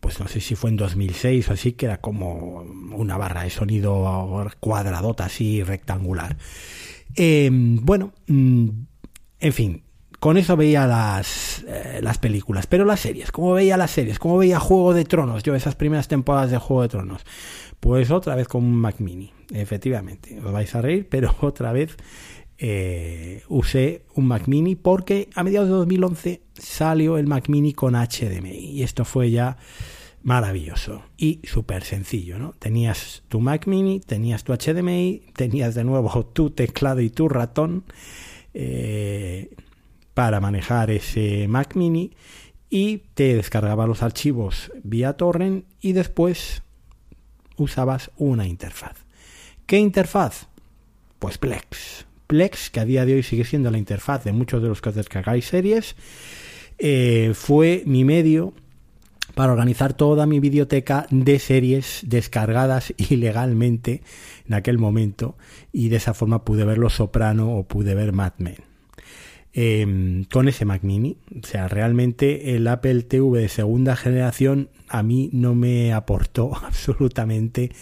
pues 0.00 0.18
no 0.18 0.26
sé 0.26 0.40
si 0.40 0.56
fue 0.56 0.70
en 0.70 0.76
2006 0.76 1.48
o 1.48 1.52
así 1.52 1.72
que 1.72 1.86
era 1.86 2.00
como 2.00 2.62
una 2.92 3.16
barra 3.18 3.44
de 3.44 3.50
sonido 3.50 4.50
cuadradota 4.58 5.26
así 5.26 5.62
rectangular 5.62 6.36
Em, 7.14 7.84
bueno, 7.84 8.12
mm, 8.26 8.68
en 9.40 9.52
fin, 9.52 9.82
con 10.18 10.36
eso 10.36 10.56
veía 10.56 10.86
las, 10.86 11.64
eh, 11.66 12.00
las 12.02 12.18
películas, 12.18 12.66
pero 12.66 12.84
las 12.84 13.00
series, 13.00 13.32
¿cómo 13.32 13.52
veía 13.52 13.76
las 13.76 13.90
series? 13.90 14.18
¿Cómo 14.18 14.36
veía 14.36 14.60
Juego 14.60 14.92
de 14.92 15.04
Tronos? 15.04 15.42
Yo 15.42 15.54
esas 15.54 15.76
primeras 15.76 16.08
temporadas 16.08 16.50
de 16.50 16.58
Juego 16.58 16.82
de 16.82 16.88
Tronos. 16.88 17.24
Pues 17.80 18.10
otra 18.10 18.34
vez 18.34 18.46
con 18.46 18.62
un 18.62 18.76
Mac 18.76 18.96
Mini, 18.98 19.32
efectivamente. 19.52 20.38
Os 20.44 20.52
vais 20.52 20.74
a 20.74 20.82
reír, 20.82 21.08
pero 21.08 21.34
otra 21.40 21.72
vez 21.72 21.96
eh, 22.58 23.42
usé 23.48 24.04
un 24.14 24.26
Mac 24.26 24.46
Mini 24.46 24.76
porque 24.76 25.30
a 25.34 25.42
mediados 25.42 25.70
de 25.70 25.74
2011 25.76 26.42
salió 26.52 27.16
el 27.16 27.26
Mac 27.26 27.48
Mini 27.48 27.72
con 27.72 27.94
HDMI 27.94 28.50
y 28.50 28.82
esto 28.82 29.06
fue 29.06 29.30
ya 29.30 29.56
maravilloso 30.22 31.02
y 31.16 31.40
súper 31.44 31.84
sencillo, 31.84 32.38
¿no? 32.38 32.52
Tenías 32.58 33.22
tu 33.28 33.40
Mac 33.40 33.66
mini, 33.66 34.00
tenías 34.00 34.44
tu 34.44 34.52
HDMI, 34.52 35.32
tenías 35.34 35.74
de 35.74 35.84
nuevo 35.84 36.26
tu 36.32 36.50
teclado 36.50 37.00
y 37.00 37.10
tu 37.10 37.28
ratón 37.28 37.84
eh, 38.54 39.50
para 40.14 40.40
manejar 40.40 40.90
ese 40.90 41.48
Mac 41.48 41.74
mini 41.74 42.12
y 42.68 42.98
te 43.14 43.34
descargaba 43.34 43.86
los 43.86 44.02
archivos 44.02 44.70
vía 44.82 45.14
torrent 45.14 45.64
y 45.80 45.92
después 45.92 46.62
usabas 47.56 48.10
una 48.16 48.46
interfaz. 48.46 48.96
¿Qué 49.66 49.78
interfaz? 49.78 50.46
Pues 51.18 51.38
Plex. 51.38 52.06
Plex, 52.26 52.70
que 52.70 52.80
a 52.80 52.84
día 52.84 53.04
de 53.04 53.14
hoy 53.14 53.22
sigue 53.22 53.44
siendo 53.44 53.70
la 53.70 53.78
interfaz 53.78 54.24
de 54.24 54.32
muchos 54.32 54.62
de 54.62 54.68
los 54.68 54.80
que 54.80 54.92
descargáis 54.92 55.46
series, 55.46 55.96
eh, 56.78 57.32
fue 57.34 57.82
mi 57.86 58.04
medio 58.04 58.54
para 59.34 59.52
organizar 59.52 59.94
toda 59.94 60.26
mi 60.26 60.40
biblioteca 60.40 61.06
de 61.10 61.38
series 61.38 62.00
descargadas 62.06 62.92
ilegalmente 62.96 64.02
en 64.46 64.54
aquel 64.54 64.78
momento 64.78 65.36
y 65.72 65.88
de 65.88 65.96
esa 65.96 66.14
forma 66.14 66.44
pude 66.44 66.64
ver 66.64 66.78
Los 66.78 66.94
Soprano 66.94 67.56
o 67.56 67.64
pude 67.64 67.94
ver 67.94 68.12
Mad 68.12 68.32
Men. 68.38 68.70
Em, 69.52 70.24
con 70.24 70.46
ese 70.46 70.64
Mac 70.64 70.84
Mini, 70.84 71.16
o 71.42 71.44
sea, 71.44 71.66
realmente 71.66 72.54
el 72.54 72.68
Apple 72.68 73.02
TV 73.02 73.40
de 73.40 73.48
segunda 73.48 73.96
generación 73.96 74.68
a 74.88 75.02
mí 75.02 75.28
no 75.32 75.56
me 75.56 75.92
aportó 75.92 76.54
absolutamente 76.64 77.72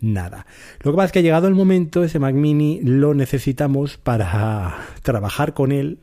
nada. 0.00 0.46
Lo 0.80 0.90
que 0.90 0.96
pasa 0.96 1.06
es 1.06 1.12
que 1.12 1.18
ha 1.18 1.22
llegado 1.22 1.48
el 1.48 1.54
momento, 1.54 2.02
ese 2.02 2.18
Mac 2.18 2.34
Mini 2.34 2.80
lo 2.82 3.12
necesitamos 3.12 3.98
para 3.98 4.74
trabajar 5.02 5.52
con 5.52 5.70
él 5.70 5.98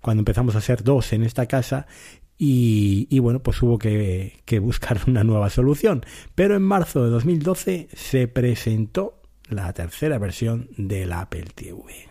cuando 0.00 0.20
empezamos 0.20 0.54
a 0.54 0.60
ser 0.60 0.84
dos 0.84 1.12
en 1.12 1.24
esta 1.24 1.46
casa 1.46 1.86
y, 2.36 3.18
bueno, 3.20 3.42
pues 3.42 3.62
hubo 3.62 3.78
que, 3.78 4.40
que 4.44 4.58
buscar 4.58 5.00
una 5.06 5.24
nueva 5.24 5.50
solución. 5.50 6.04
Pero 6.34 6.56
en 6.56 6.62
marzo 6.62 7.04
de 7.04 7.10
2012 7.10 7.88
se 7.92 8.28
presentó 8.28 9.22
la 9.48 9.72
tercera 9.72 10.18
versión 10.18 10.68
del 10.76 11.12
Apple 11.12 11.46
TV. 11.54 12.08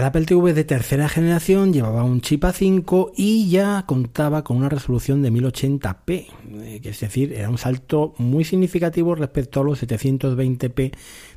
El 0.00 0.06
Apple 0.06 0.24
TV 0.24 0.54
de 0.54 0.64
tercera 0.64 1.10
generación 1.10 1.74
llevaba 1.74 2.04
un 2.04 2.22
chip 2.22 2.44
A5 2.44 3.12
y 3.18 3.50
ya 3.50 3.84
contaba 3.86 4.42
con 4.42 4.56
una 4.56 4.70
resolución 4.70 5.20
de 5.20 5.30
1080p, 5.30 6.26
eh, 6.62 6.80
es 6.82 7.00
decir, 7.00 7.34
era 7.34 7.50
un 7.50 7.58
salto 7.58 8.14
muy 8.16 8.44
significativo 8.44 9.14
respecto 9.14 9.60
a 9.60 9.64
los 9.64 9.82
720p 9.82 10.92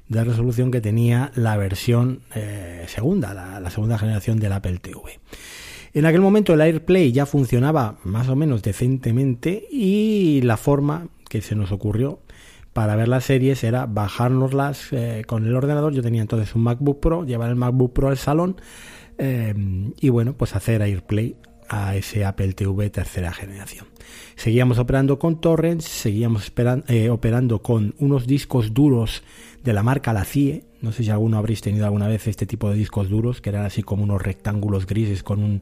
de 0.07 0.23
resolución 0.23 0.71
que 0.71 0.79
tenía 0.79 1.33
la 1.35 1.57
versión 1.57 2.21
eh, 2.35 2.85
segunda, 2.87 3.33
la, 3.33 3.69
segunda 3.69 3.97
generación 3.97 4.39
del 4.39 4.53
Apple 4.53 4.77
TV. 4.77 5.19
En 5.93 6.05
aquel 6.05 6.21
momento 6.21 6.53
el 6.53 6.61
AirPlay 6.61 7.11
ya 7.11 7.25
funcionaba 7.25 7.97
más 8.05 8.29
o 8.29 8.37
menos 8.37 8.63
decentemente 8.63 9.67
y 9.69 10.39
la 10.41 10.55
forma 10.55 11.09
que 11.27 11.41
se 11.41 11.55
nos 11.55 11.73
ocurrió 11.73 12.21
para 12.73 12.95
ver 12.95 13.07
las 13.07 13.25
series 13.25 13.63
era 13.63 13.85
bajárnoslas 13.85 14.91
eh, 14.91 15.23
con 15.25 15.45
el 15.45 15.55
ordenador. 15.55 15.93
Yo 15.93 16.01
tenía 16.01 16.21
entonces 16.21 16.53
un 16.55 16.63
MacBook 16.63 16.99
Pro, 16.99 17.23
llevar 17.23 17.49
el 17.49 17.55
MacBook 17.55 17.93
Pro 17.93 18.09
al 18.09 18.17
salón 18.17 18.57
eh, 19.17 19.53
y 19.99 20.09
bueno, 20.09 20.33
pues 20.33 20.55
hacer 20.55 20.81
AirPlay 20.81 21.35
a 21.69 21.95
ese 21.95 22.25
Apple 22.25 22.53
TV 22.53 22.89
tercera 22.89 23.31
generación. 23.31 23.87
Seguíamos 24.35 24.79
operando 24.79 25.19
con 25.19 25.39
torrents, 25.39 25.85
seguíamos 25.85 26.51
eh, 26.87 27.09
operando 27.09 27.61
con 27.61 27.95
unos 27.99 28.27
discos 28.27 28.73
duros 28.73 29.23
de 29.63 29.73
la 29.73 29.83
marca 29.83 30.13
La 30.13 30.25
CIE. 30.25 30.65
No 30.81 30.91
sé 30.91 31.03
si 31.03 31.09
alguno 31.09 31.37
habréis 31.37 31.61
tenido 31.61 31.85
alguna 31.85 32.07
vez 32.07 32.27
este 32.27 32.45
tipo 32.45 32.69
de 32.69 32.75
discos 32.75 33.09
duros, 33.09 33.39
que 33.39 33.49
eran 33.49 33.65
así 33.65 33.83
como 33.83 34.03
unos 34.03 34.21
rectángulos 34.21 34.85
grises 34.85 35.23
con 35.23 35.43
un 35.43 35.61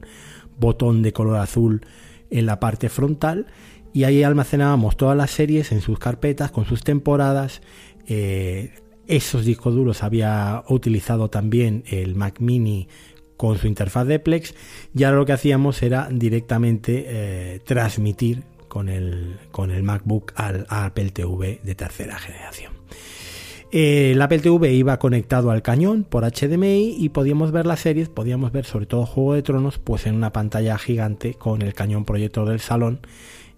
botón 0.58 1.02
de 1.02 1.12
color 1.12 1.36
azul 1.36 1.86
en 2.30 2.46
la 2.46 2.58
parte 2.58 2.88
frontal 2.88 3.46
y 3.92 4.04
ahí 4.04 4.22
almacenábamos 4.22 4.96
todas 4.96 5.16
las 5.16 5.30
series 5.30 5.72
en 5.72 5.80
sus 5.80 5.98
carpetas 5.98 6.50
con 6.50 6.64
sus 6.64 6.82
temporadas. 6.82 7.62
Eh, 8.06 8.70
esos 9.06 9.44
discos 9.44 9.74
duros 9.74 10.02
había 10.02 10.64
utilizado 10.68 11.28
también 11.28 11.84
el 11.86 12.14
Mac 12.14 12.40
Mini 12.40 12.88
con 13.36 13.58
su 13.58 13.66
interfaz 13.66 14.06
de 14.06 14.18
Plex 14.18 14.54
y 14.94 15.02
ahora 15.02 15.18
lo 15.18 15.26
que 15.26 15.32
hacíamos 15.32 15.82
era 15.82 16.08
directamente 16.10 17.04
eh, 17.06 17.60
transmitir 17.64 18.44
con 18.68 18.88
el, 18.88 19.36
con 19.50 19.70
el 19.70 19.82
MacBook 19.82 20.32
al 20.36 20.66
Apple 20.68 21.10
TV 21.10 21.60
de 21.62 21.74
tercera 21.74 22.18
generación. 22.18 22.72
el 23.72 24.22
Apple 24.22 24.38
TV 24.38 24.72
iba 24.72 24.98
conectado 24.98 25.50
al 25.50 25.60
cañón 25.60 26.04
por 26.04 26.24
HDMI 26.24 26.94
y 26.96 27.08
podíamos 27.08 27.50
ver 27.50 27.66
las 27.66 27.80
series, 27.80 28.08
podíamos 28.08 28.52
ver 28.52 28.64
sobre 28.64 28.86
todo 28.86 29.04
Juego 29.04 29.34
de 29.34 29.42
Tronos, 29.42 29.78
pues 29.78 30.06
en 30.06 30.14
una 30.14 30.32
pantalla 30.32 30.78
gigante 30.78 31.34
con 31.34 31.60
el 31.62 31.74
cañón 31.74 32.04
proyector 32.04 32.48
del 32.48 32.60
salón 32.60 33.00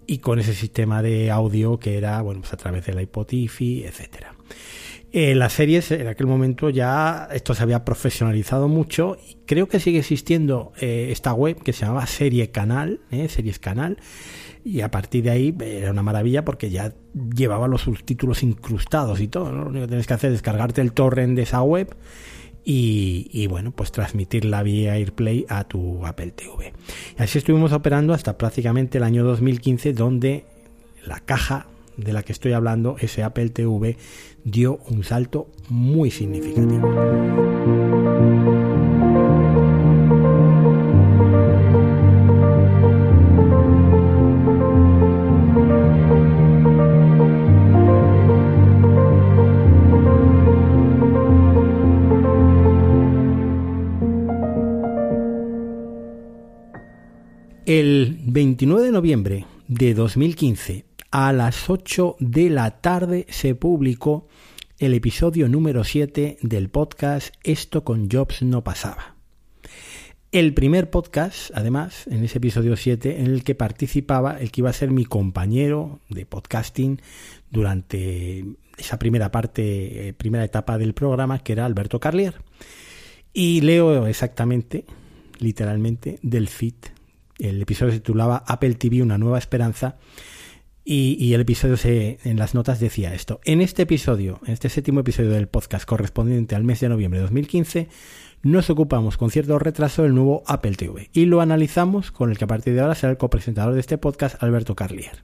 y 0.07 0.19
con 0.19 0.39
ese 0.39 0.53
sistema 0.53 1.01
de 1.01 1.31
audio 1.31 1.79
que 1.79 1.97
era 1.97 2.21
bueno 2.21 2.41
pues 2.41 2.53
a 2.53 2.57
través 2.57 2.85
del 2.85 2.99
iPod 3.01 3.27
etcétera 3.31 4.35
Eh, 5.17 5.33
las 5.33 5.53
series, 5.53 5.91
en 5.91 6.07
aquel 6.07 6.27
momento 6.27 6.69
ya 6.69 7.29
esto 7.31 7.53
se 7.53 7.63
había 7.63 7.85
profesionalizado 7.85 8.67
mucho. 8.67 9.15
Creo 9.45 9.69
que 9.69 9.79
sigue 9.79 9.99
existiendo 9.99 10.73
eh, 10.81 11.07
esta 11.09 11.31
web 11.31 11.63
que 11.63 11.71
se 11.71 11.85
llamaba 11.85 12.05
Serie 12.05 12.51
Canal, 12.51 12.99
eh, 13.11 13.29
Series 13.29 13.57
Canal, 13.57 13.97
y 14.65 14.81
a 14.81 14.91
partir 14.91 15.23
de 15.23 15.29
ahí 15.29 15.55
era 15.61 15.91
una 15.91 16.03
maravilla 16.03 16.43
porque 16.43 16.69
ya 16.69 16.93
llevaba 17.13 17.69
los 17.69 17.83
subtítulos 17.83 18.43
incrustados 18.43 19.21
y 19.21 19.29
todo. 19.29 19.53
Lo 19.53 19.67
único 19.67 19.83
que 19.83 19.87
tienes 19.87 20.05
que 20.05 20.15
hacer 20.15 20.31
es 20.31 20.33
descargarte 20.33 20.81
el 20.81 20.91
torrent 20.91 21.37
de 21.37 21.43
esa 21.43 21.61
web 21.61 21.95
y, 22.65 23.29
y, 23.31 23.47
bueno, 23.47 23.71
pues 23.71 23.91
transmitirla 23.91 24.63
vía 24.63 24.95
AirPlay 24.95 25.45
a 25.47 25.63
tu 25.65 26.05
Apple 26.05 26.31
TV. 26.31 26.73
Y 27.17 27.21
así 27.21 27.37
estuvimos 27.37 27.71
operando 27.71 28.13
hasta 28.13 28.37
prácticamente 28.37 28.97
el 28.97 29.03
año 29.03 29.23
2015, 29.23 29.93
donde 29.93 30.45
la 31.05 31.19
caja 31.19 31.67
de 31.97 32.13
la 32.13 32.23
que 32.23 32.33
estoy 32.33 32.53
hablando, 32.53 32.97
ese 32.99 33.23
Apple 33.23 33.49
TV, 33.49 33.97
dio 34.43 34.79
un 34.89 35.03
salto 35.03 35.47
muy 35.69 36.11
significativo. 36.11 36.91
El 57.77 58.19
29 58.23 58.85
de 58.85 58.91
noviembre 58.93 59.45
de 59.67 59.93
2015 59.93 60.85
a 61.11 61.33
las 61.33 61.69
8 61.69 62.15
de 62.19 62.49
la 62.49 62.79
tarde 62.79 63.25
se 63.27 63.53
publicó 63.53 64.29
el 64.79 64.93
episodio 64.93 65.49
número 65.49 65.83
7 65.83 66.37
del 66.41 66.69
podcast 66.69 67.35
Esto 67.43 67.83
con 67.83 68.09
Jobs 68.09 68.43
no 68.43 68.63
pasaba. 68.63 69.17
El 70.31 70.53
primer 70.53 70.89
podcast, 70.89 71.51
además, 71.53 72.07
en 72.07 72.23
ese 72.23 72.37
episodio 72.37 72.77
7, 72.77 73.19
en 73.19 73.25
el 73.25 73.43
que 73.43 73.55
participaba 73.55 74.39
el 74.39 74.51
que 74.53 74.61
iba 74.61 74.69
a 74.69 74.73
ser 74.73 74.91
mi 74.91 75.03
compañero 75.03 75.99
de 76.07 76.25
podcasting 76.25 77.01
durante 77.51 78.45
esa 78.77 78.97
primera 78.97 79.31
parte, 79.33 80.07
eh, 80.07 80.13
primera 80.13 80.45
etapa 80.45 80.77
del 80.77 80.93
programa, 80.93 81.39
que 81.39 81.51
era 81.51 81.65
Alberto 81.65 81.99
Carlier. 81.99 82.35
Y 83.33 83.59
leo 83.59 84.07
exactamente, 84.07 84.85
literalmente, 85.39 86.19
del 86.21 86.47
feed. 86.47 86.94
El 87.39 87.61
episodio 87.61 87.91
se 87.91 87.99
titulaba 87.99 88.43
Apple 88.47 88.75
TV, 88.75 89.01
una 89.01 89.17
nueva 89.17 89.37
esperanza 89.37 89.97
y, 90.87 91.33
el 91.33 91.41
episodio 91.41 91.77
se, 91.77 92.19
en 92.23 92.37
las 92.37 92.53
notas 92.53 92.79
decía 92.79 93.15
esto. 93.15 93.41
En 93.43 93.59
este 93.59 93.81
episodio, 93.81 94.39
en 94.45 94.53
este 94.53 94.69
séptimo 94.69 94.99
episodio 94.99 95.31
del 95.31 95.47
podcast 95.47 95.83
correspondiente 95.85 96.53
al 96.53 96.63
mes 96.63 96.79
de 96.79 96.89
noviembre 96.89 97.19
de 97.19 97.23
2015, 97.23 97.89
nos 98.43 98.69
ocupamos 98.69 99.17
con 99.17 99.31
cierto 99.31 99.57
retraso 99.57 100.03
del 100.03 100.13
nuevo 100.13 100.43
Apple 100.45 100.75
TV 100.75 101.09
y 101.11 101.25
lo 101.25 101.41
analizamos 101.41 102.11
con 102.11 102.29
el 102.29 102.37
que 102.37 102.43
a 102.43 102.47
partir 102.47 102.75
de 102.75 102.81
ahora 102.81 102.93
será 102.93 103.09
el 103.09 103.17
copresentador 103.17 103.73
de 103.73 103.79
este 103.79 103.97
podcast, 103.97 104.41
Alberto 104.43 104.75
Carlier. 104.75 105.23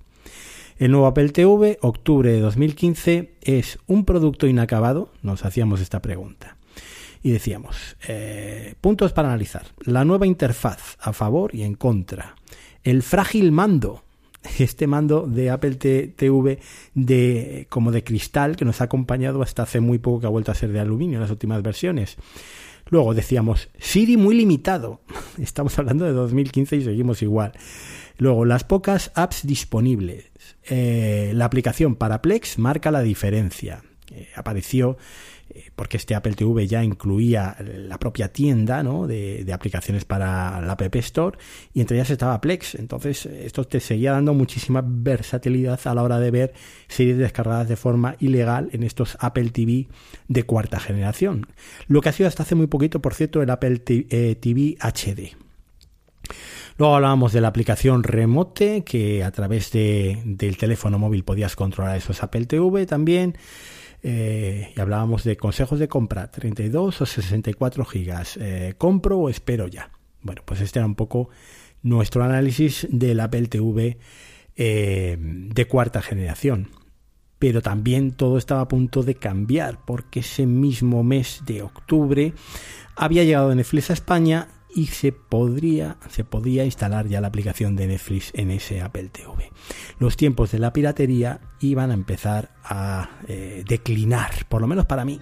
El 0.79 0.89
nuevo 0.89 1.05
Apple 1.05 1.29
TV, 1.29 1.77
octubre 1.81 2.31
de 2.31 2.39
2015, 2.39 3.35
es 3.41 3.77
un 3.85 4.03
producto 4.03 4.47
inacabado, 4.47 5.11
nos 5.21 5.45
hacíamos 5.45 5.79
esta 5.79 6.01
pregunta. 6.01 6.57
Y 7.23 7.31
decíamos, 7.31 7.97
eh, 8.07 8.75
puntos 8.81 9.13
para 9.13 9.27
analizar. 9.29 9.65
La 9.85 10.05
nueva 10.05 10.25
interfaz 10.25 10.97
a 10.99 11.13
favor 11.13 11.53
y 11.53 11.63
en 11.63 11.75
contra. 11.75 12.35
El 12.83 13.03
frágil 13.03 13.51
mando 13.51 14.03
este 14.59 14.87
mando 14.87 15.27
de 15.27 15.49
Apple 15.49 15.75
TV 15.75 16.59
de, 16.93 17.67
como 17.69 17.91
de 17.91 18.03
cristal 18.03 18.55
que 18.55 18.65
nos 18.65 18.81
ha 18.81 18.85
acompañado 18.85 19.41
hasta 19.41 19.63
hace 19.63 19.79
muy 19.79 19.99
poco 19.99 20.21
que 20.21 20.27
ha 20.27 20.29
vuelto 20.29 20.51
a 20.51 20.55
ser 20.55 20.71
de 20.71 20.79
aluminio 20.79 21.17
en 21.17 21.21
las 21.21 21.31
últimas 21.31 21.61
versiones. 21.61 22.17
Luego 22.89 23.13
decíamos, 23.13 23.69
Siri 23.79 24.17
muy 24.17 24.35
limitado. 24.35 25.01
Estamos 25.39 25.77
hablando 25.79 26.05
de 26.05 26.11
2015 26.11 26.75
y 26.77 26.83
seguimos 26.83 27.21
igual. 27.21 27.53
Luego, 28.17 28.45
las 28.45 28.63
pocas 28.63 29.11
apps 29.15 29.45
disponibles. 29.47 30.31
Eh, 30.69 31.31
la 31.33 31.45
aplicación 31.45 31.95
para 31.95 32.21
Plex 32.21 32.59
marca 32.59 32.91
la 32.91 33.01
diferencia. 33.01 33.83
Eh, 34.11 34.27
apareció 34.35 34.97
porque 35.75 35.97
este 35.97 36.15
Apple 36.15 36.33
TV 36.33 36.67
ya 36.67 36.83
incluía 36.83 37.55
la 37.59 37.97
propia 37.97 38.31
tienda 38.31 38.83
de, 38.83 39.51
aplicaciones 39.53 40.05
para 40.05 40.61
la 40.61 40.73
App 40.73 40.95
Store 40.95 41.37
y 41.73 41.81
entre 41.81 41.97
ellas 41.97 42.09
estaba 42.09 42.39
Plex. 42.41 42.75
Entonces 42.75 43.25
esto 43.25 43.63
te 43.65 43.79
seguía 43.79 44.11
dando 44.11 44.33
muchísima 44.33 44.83
versatilidad 44.85 45.79
a 45.85 45.95
la 45.95 46.03
hora 46.03 46.19
de 46.19 46.31
ver 46.31 46.53
series 46.87 47.17
descargadas 47.17 47.69
de 47.69 47.75
forma 47.75 48.15
ilegal 48.19 48.69
en 48.71 48.83
estos 48.83 49.17
Apple 49.19 49.49
TV 49.49 49.87
de 50.27 50.43
cuarta 50.43 50.79
generación. 50.79 51.47
Lo 51.87 52.01
que 52.01 52.09
ha 52.09 52.13
sido 52.13 52.27
hasta 52.27 52.43
hace 52.43 52.55
muy 52.55 52.67
poquito, 52.67 53.01
por 53.01 53.13
cierto, 53.13 53.41
el 53.41 53.49
Apple 53.49 53.79
TV 53.79 54.77
HD. 54.79 55.19
Eh, 55.19 55.35
Luego 56.77 56.95
hablábamos 56.95 57.33
de 57.33 57.41
la 57.41 57.49
aplicación 57.49 58.03
Remote, 58.03 58.83
que 58.83 59.23
a 59.23 59.31
través 59.31 59.71
del 59.71 60.57
teléfono 60.57 60.97
móvil 60.97 61.23
podías 61.23 61.55
controlar 61.55 61.97
esos 61.97 62.23
Apple 62.23 62.45
TV 62.45 62.85
también. 62.85 63.37
Eh, 64.03 64.73
y 64.75 64.79
hablábamos 64.79 65.23
de 65.23 65.37
consejos 65.37 65.79
de 65.79 65.87
compra, 65.87 66.31
32 66.31 67.01
o 67.01 67.05
64 67.05 67.85
gigas, 67.85 68.37
eh, 68.37 68.73
compro 68.77 69.19
o 69.19 69.29
espero 69.29 69.67
ya. 69.67 69.91
Bueno, 70.21 70.41
pues 70.45 70.61
este 70.61 70.79
era 70.79 70.85
un 70.85 70.95
poco 70.95 71.29
nuestro 71.83 72.23
análisis 72.23 72.87
del 72.89 73.19
Apple 73.19 73.47
TV 73.47 73.97
eh, 74.55 75.17
de 75.19 75.65
cuarta 75.65 76.01
generación. 76.01 76.69
Pero 77.39 77.61
también 77.61 78.11
todo 78.11 78.37
estaba 78.37 78.61
a 78.61 78.67
punto 78.67 79.01
de 79.01 79.15
cambiar 79.15 79.79
porque 79.85 80.19
ese 80.19 80.45
mismo 80.45 81.03
mes 81.03 81.41
de 81.45 81.63
octubre 81.63 82.33
había 82.95 83.23
llegado 83.23 83.53
Netflix 83.55 83.89
a 83.89 83.93
España 83.93 84.47
y 84.73 84.87
se 84.87 85.11
podría 85.11 85.97
se 86.09 86.23
podía 86.23 86.65
instalar 86.65 87.07
ya 87.07 87.21
la 87.21 87.27
aplicación 87.27 87.75
de 87.75 87.87
Netflix 87.87 88.31
en 88.33 88.51
ese 88.51 88.81
Apple 88.81 89.09
TV. 89.09 89.51
Los 89.99 90.17
tiempos 90.17 90.51
de 90.51 90.59
la 90.59 90.73
piratería 90.73 91.41
iban 91.59 91.91
a 91.91 91.93
empezar 91.93 92.51
a 92.63 93.09
eh, 93.27 93.63
declinar, 93.67 94.31
por 94.49 94.61
lo 94.61 94.67
menos 94.67 94.85
para 94.85 95.05
mí. 95.05 95.19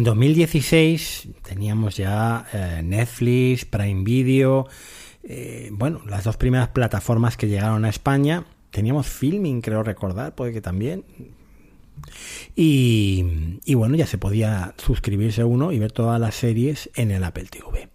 En 0.00 0.04
2016 0.04 1.28
teníamos 1.42 1.98
ya 1.98 2.46
eh, 2.54 2.80
Netflix, 2.82 3.66
Prime 3.66 4.02
Video, 4.02 4.66
eh, 5.22 5.68
bueno, 5.72 6.00
las 6.06 6.24
dos 6.24 6.38
primeras 6.38 6.68
plataformas 6.68 7.36
que 7.36 7.48
llegaron 7.48 7.84
a 7.84 7.90
España. 7.90 8.46
Teníamos 8.70 9.08
Filming, 9.08 9.60
creo 9.60 9.82
recordar, 9.82 10.34
puede 10.34 10.54
que 10.54 10.62
también. 10.62 11.04
Y, 12.56 13.58
y, 13.66 13.74
bueno, 13.74 13.94
ya 13.94 14.06
se 14.06 14.16
podía 14.16 14.72
suscribirse 14.78 15.44
uno 15.44 15.70
y 15.70 15.78
ver 15.78 15.92
todas 15.92 16.18
las 16.18 16.34
series 16.34 16.88
en 16.94 17.10
el 17.10 17.22
Apple 17.22 17.48
TV. 17.50 17.90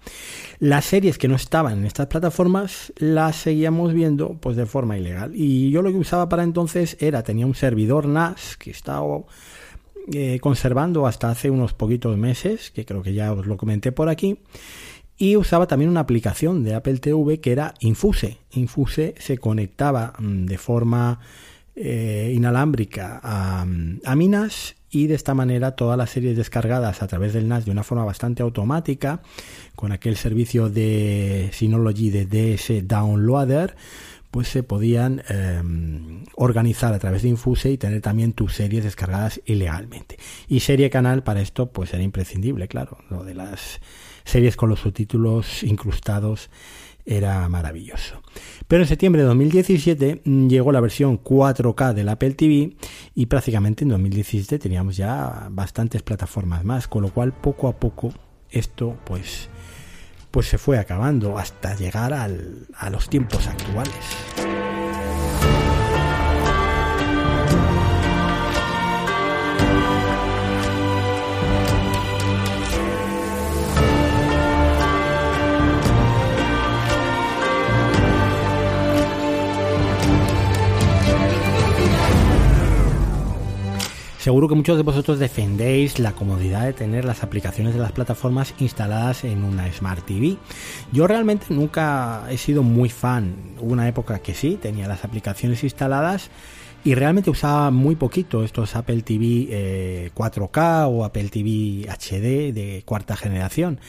Las 0.60 0.86
series 0.86 1.18
que 1.18 1.28
no 1.28 1.36
estaban 1.36 1.80
en 1.80 1.86
estas 1.86 2.06
plataformas 2.06 2.94
las 2.98 3.36
seguíamos 3.36 3.94
viendo 3.94 4.38
pues 4.40 4.56
de 4.58 4.68
forma 4.68 4.96
ilegal. 4.96 5.32
Y 5.34 5.72
yo 5.72 5.82
lo 5.82 5.90
que 5.90 5.98
usaba 5.98 6.30
para 6.30 6.44
entonces 6.44 6.98
era, 7.00 7.24
tenía 7.24 7.48
un 7.48 7.56
servidor 7.56 8.06
NAS 8.06 8.58
que 8.58 8.70
estaba 8.70 9.02
eh, 10.14 10.40
conservando 10.40 11.08
hasta 11.08 11.30
hace 11.30 11.50
unos 11.50 11.74
poquitos 11.74 12.18
meses, 12.18 12.72
que 12.72 12.86
creo 12.86 13.02
que 13.02 13.14
ya 13.14 13.34
os 13.34 13.46
lo 13.46 13.58
comenté 13.58 13.92
por 13.92 14.10
aquí. 14.10 14.40
Y 15.18 15.38
usaba 15.38 15.68
también 15.68 15.90
una 15.90 16.02
aplicación 16.02 16.64
de 16.64 16.76
Apple 16.76 17.00
TV 17.00 17.40
que 17.40 17.52
era 17.52 17.74
Infuse. 17.80 18.38
Infuse 18.52 19.16
se 19.18 19.38
conectaba 19.38 20.14
mm, 20.20 20.46
de 20.46 20.58
forma 20.58 21.20
eh, 21.76 22.32
inalámbrica 22.36 23.20
a, 23.24 23.62
a 23.62 24.16
Minas 24.16 24.76
y 24.96 25.08
de 25.08 25.16
esta 25.16 25.34
manera 25.34 25.76
todas 25.76 25.98
las 25.98 26.10
series 26.10 26.38
descargadas 26.38 27.02
a 27.02 27.08
través 27.08 27.34
del 27.34 27.50
NAS 27.50 27.66
de 27.66 27.72
una 27.72 27.84
forma 27.84 28.06
bastante 28.06 28.44
automática, 28.44 29.22
con 29.76 29.92
aquel 29.92 30.16
servicio 30.16 30.70
de 30.70 31.50
Synology 31.52 32.12
de 32.12 32.26
DS 32.26 32.88
Downloader, 32.88 33.76
pues 34.36 34.50
se 34.50 34.64
podían 34.64 35.24
em, 35.30 36.26
organizar 36.36 36.94
a 36.94 37.00
través 37.00 37.22
de 37.22 37.30
Infuse 37.30 37.72
y 37.72 37.78
tener 37.78 38.02
también 38.02 38.34
tus 38.34 38.54
series 38.54 38.84
descargadas 38.84 39.40
ilegalmente. 39.46 40.18
Y 40.50 40.60
serie 40.60 40.90
canal 40.90 41.24
para 41.24 41.40
esto 41.40 41.72
pues 41.72 41.94
era 41.94 42.04
imprescindible, 42.04 42.68
claro, 42.68 42.98
lo 43.10 43.24
de 43.24 43.34
las 43.34 43.80
series 44.26 44.58
con 44.58 44.70
los 44.70 44.82
subtítulos 44.82 45.64
incrustados 45.64 46.50
era 47.06 47.48
maravilloso. 47.48 48.22
Pero 48.68 48.84
en 48.84 48.90
septiembre 48.90 49.22
de 49.22 49.28
2017 49.30 50.24
mm, 50.26 50.48
llegó 50.50 50.74
la 50.74 50.82
versión 50.82 51.24
4K 51.24 51.94
del 51.94 52.10
Apple 52.10 52.32
TV 52.32 52.76
y 53.14 53.28
prácticamente 53.28 53.86
en 53.86 53.92
2017 53.92 54.60
teníamos 54.60 54.98
ya 54.98 55.48
bastantes 55.50 56.04
plataformas 56.04 56.66
más, 56.66 56.90
con 56.90 57.04
lo 57.04 57.14
cual 57.14 57.32
poco 57.32 57.70
a 57.70 57.80
poco 57.80 58.14
esto 58.50 58.98
pues 59.06 59.50
pues 60.36 60.50
se 60.50 60.58
fue 60.58 60.78
acabando 60.78 61.38
hasta 61.38 61.76
llegar 61.76 62.12
al, 62.12 62.68
a 62.76 62.90
los 62.90 63.08
tiempos 63.08 63.48
actuales. 63.48 64.65
Seguro 84.26 84.48
que 84.48 84.56
muchos 84.56 84.76
de 84.76 84.82
vosotros 84.82 85.20
defendéis 85.20 86.00
la 86.00 86.14
comodidad 86.14 86.66
de 86.66 86.74
tener 86.74 87.06
las 87.06 87.22
aplicaciones 87.22 87.76
de 87.76 87.80
las 87.80 87.92
plataformas 87.92 88.56
instaladas 88.58 89.24
en 89.24 89.44
una 89.44 89.72
Smart 89.72 90.04
TV. 90.04 90.38
Yo 90.92 91.06
realmente 91.06 91.46
nunca 91.50 92.26
he 92.32 92.38
sido 92.40 92.64
muy 92.64 92.90
fan. 92.90 93.36
Hubo 93.60 93.72
una 93.72 93.88
época 93.88 94.18
que 94.18 94.34
sí, 94.34 94.58
tenía 94.60 94.88
las 94.88 95.06
aplicaciones 95.06 95.64
instaladas 95.64 96.32
y 96.84 96.96
realmente 96.96 97.30
usaba 97.30 97.70
muy 97.70 97.96
poquito 97.96 98.44
estos 98.44 98.76
Apple 98.76 99.04
TV 99.04 100.12
4K 100.16 100.82
eh, 100.82 100.86
o 100.90 101.06
Apple 101.06 101.30
TV 101.30 101.88
HD 101.88 102.52
de 102.52 102.82
cuarta 102.84 103.16
generación. 103.16 103.80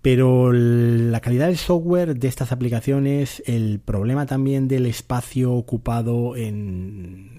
Pero 0.00 0.50
la 0.50 1.20
calidad 1.20 1.48
del 1.48 1.58
software 1.58 2.16
de 2.16 2.28
estas 2.28 2.52
aplicaciones, 2.52 3.42
el 3.44 3.80
problema 3.80 4.24
también 4.24 4.66
del 4.66 4.86
espacio 4.86 5.52
ocupado 5.52 6.36
en 6.36 7.37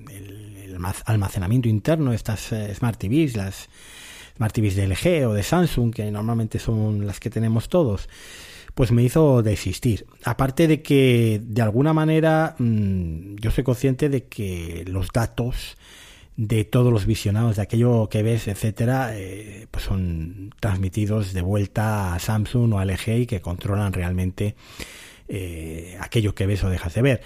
almacenamiento 1.05 1.69
interno, 1.69 2.13
estas 2.13 2.51
eh, 2.51 2.73
Smart 2.75 2.99
TVs, 2.99 3.35
las 3.35 3.69
Smart 4.35 4.53
TVs 4.53 4.75
de 4.75 4.87
LG 4.87 5.27
o 5.27 5.33
de 5.33 5.43
Samsung, 5.43 5.93
que 5.93 6.09
normalmente 6.11 6.59
son 6.59 7.05
las 7.05 7.19
que 7.19 7.29
tenemos 7.29 7.69
todos, 7.69 8.09
pues 8.73 8.91
me 8.91 9.03
hizo 9.03 9.43
desistir. 9.43 10.05
Aparte 10.23 10.67
de 10.67 10.81
que, 10.81 11.41
de 11.43 11.61
alguna 11.61 11.93
manera, 11.93 12.55
mm, 12.57 13.35
yo 13.35 13.51
soy 13.51 13.63
consciente 13.63 14.09
de 14.09 14.25
que 14.25 14.85
los 14.87 15.09
datos 15.13 15.77
de 16.37 16.63
todos 16.63 16.93
los 16.93 17.05
visionados, 17.05 17.57
de 17.57 17.63
aquello 17.63 18.07
que 18.07 18.23
ves, 18.23 18.47
etcétera, 18.47 19.11
eh, 19.13 19.67
pues 19.71 19.83
son 19.83 20.53
transmitidos 20.61 21.33
de 21.33 21.41
vuelta 21.41 22.15
a 22.15 22.19
Samsung 22.19 22.71
o 22.73 22.79
a 22.79 22.85
LG 22.85 23.23
y 23.23 23.25
que 23.25 23.41
controlan 23.41 23.91
realmente 23.91 24.55
eh, 25.27 25.97
aquello 25.99 26.33
que 26.33 26.47
ves 26.47 26.63
o 26.63 26.69
dejas 26.69 26.93
de 26.93 27.01
ver 27.01 27.21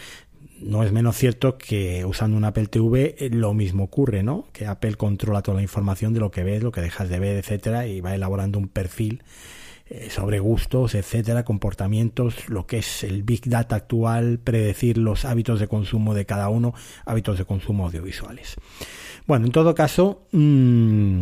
no 0.61 0.83
es 0.83 0.91
menos 0.91 1.17
cierto 1.17 1.57
que 1.57 2.05
usando 2.05 2.37
un 2.37 2.45
Apple 2.45 2.67
TV 2.67 3.15
eh, 3.17 3.29
lo 3.29 3.53
mismo 3.53 3.83
ocurre, 3.83 4.23
¿no? 4.23 4.47
Que 4.53 4.65
Apple 4.65 4.95
controla 4.95 5.41
toda 5.41 5.57
la 5.57 5.63
información 5.63 6.13
de 6.13 6.19
lo 6.19 6.31
que 6.31 6.43
ves, 6.43 6.63
lo 6.63 6.71
que 6.71 6.81
dejas 6.81 7.09
de 7.09 7.19
ver, 7.19 7.37
etcétera, 7.37 7.87
y 7.87 8.01
va 8.01 8.15
elaborando 8.15 8.59
un 8.59 8.67
perfil 8.67 9.23
eh, 9.89 10.09
sobre 10.09 10.39
gustos, 10.39 10.95
etcétera, 10.95 11.43
comportamientos, 11.43 12.49
lo 12.49 12.65
que 12.65 12.77
es 12.77 13.03
el 13.03 13.23
Big 13.23 13.49
Data 13.49 13.75
actual, 13.75 14.39
predecir 14.39 14.97
los 14.97 15.25
hábitos 15.25 15.59
de 15.59 15.67
consumo 15.67 16.13
de 16.13 16.25
cada 16.25 16.49
uno, 16.49 16.73
hábitos 17.05 17.37
de 17.37 17.45
consumo 17.45 17.85
audiovisuales. 17.85 18.55
Bueno, 19.27 19.45
en 19.45 19.51
todo 19.51 19.75
caso, 19.75 20.25
mmm, 20.31 21.19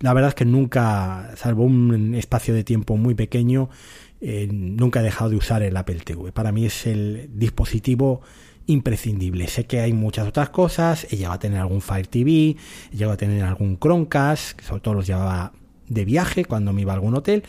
la 0.00 0.12
verdad 0.12 0.28
es 0.28 0.34
que 0.34 0.44
nunca, 0.44 1.30
salvo 1.36 1.64
un 1.64 2.14
espacio 2.14 2.54
de 2.54 2.62
tiempo 2.62 2.96
muy 2.96 3.14
pequeño, 3.14 3.68
eh, 4.20 4.48
nunca 4.50 5.00
he 5.00 5.02
dejado 5.02 5.30
de 5.30 5.36
usar 5.36 5.62
el 5.62 5.76
Apple 5.76 6.00
TV. 6.04 6.32
Para 6.32 6.52
mí 6.52 6.66
es 6.66 6.86
el 6.86 7.30
dispositivo 7.34 8.20
imprescindible. 8.66 9.46
Sé 9.48 9.66
que 9.66 9.80
hay 9.80 9.92
muchas 9.92 10.28
otras 10.28 10.50
cosas, 10.50 11.06
he 11.10 11.16
llegado 11.16 11.34
a 11.34 11.38
tener 11.38 11.60
algún 11.60 11.80
Fire 11.80 12.06
TV, 12.06 12.56
he 12.92 12.96
llegado 12.96 13.12
a 13.12 13.16
tener 13.16 13.42
algún 13.42 13.78
Chromecast, 13.78 14.60
sobre 14.60 14.80
todo 14.80 14.94
los 14.94 15.06
llevaba 15.06 15.52
de 15.88 16.04
viaje 16.04 16.44
cuando 16.44 16.72
me 16.72 16.82
iba 16.82 16.92
a 16.92 16.96
algún 16.96 17.14
hotel, 17.14 17.44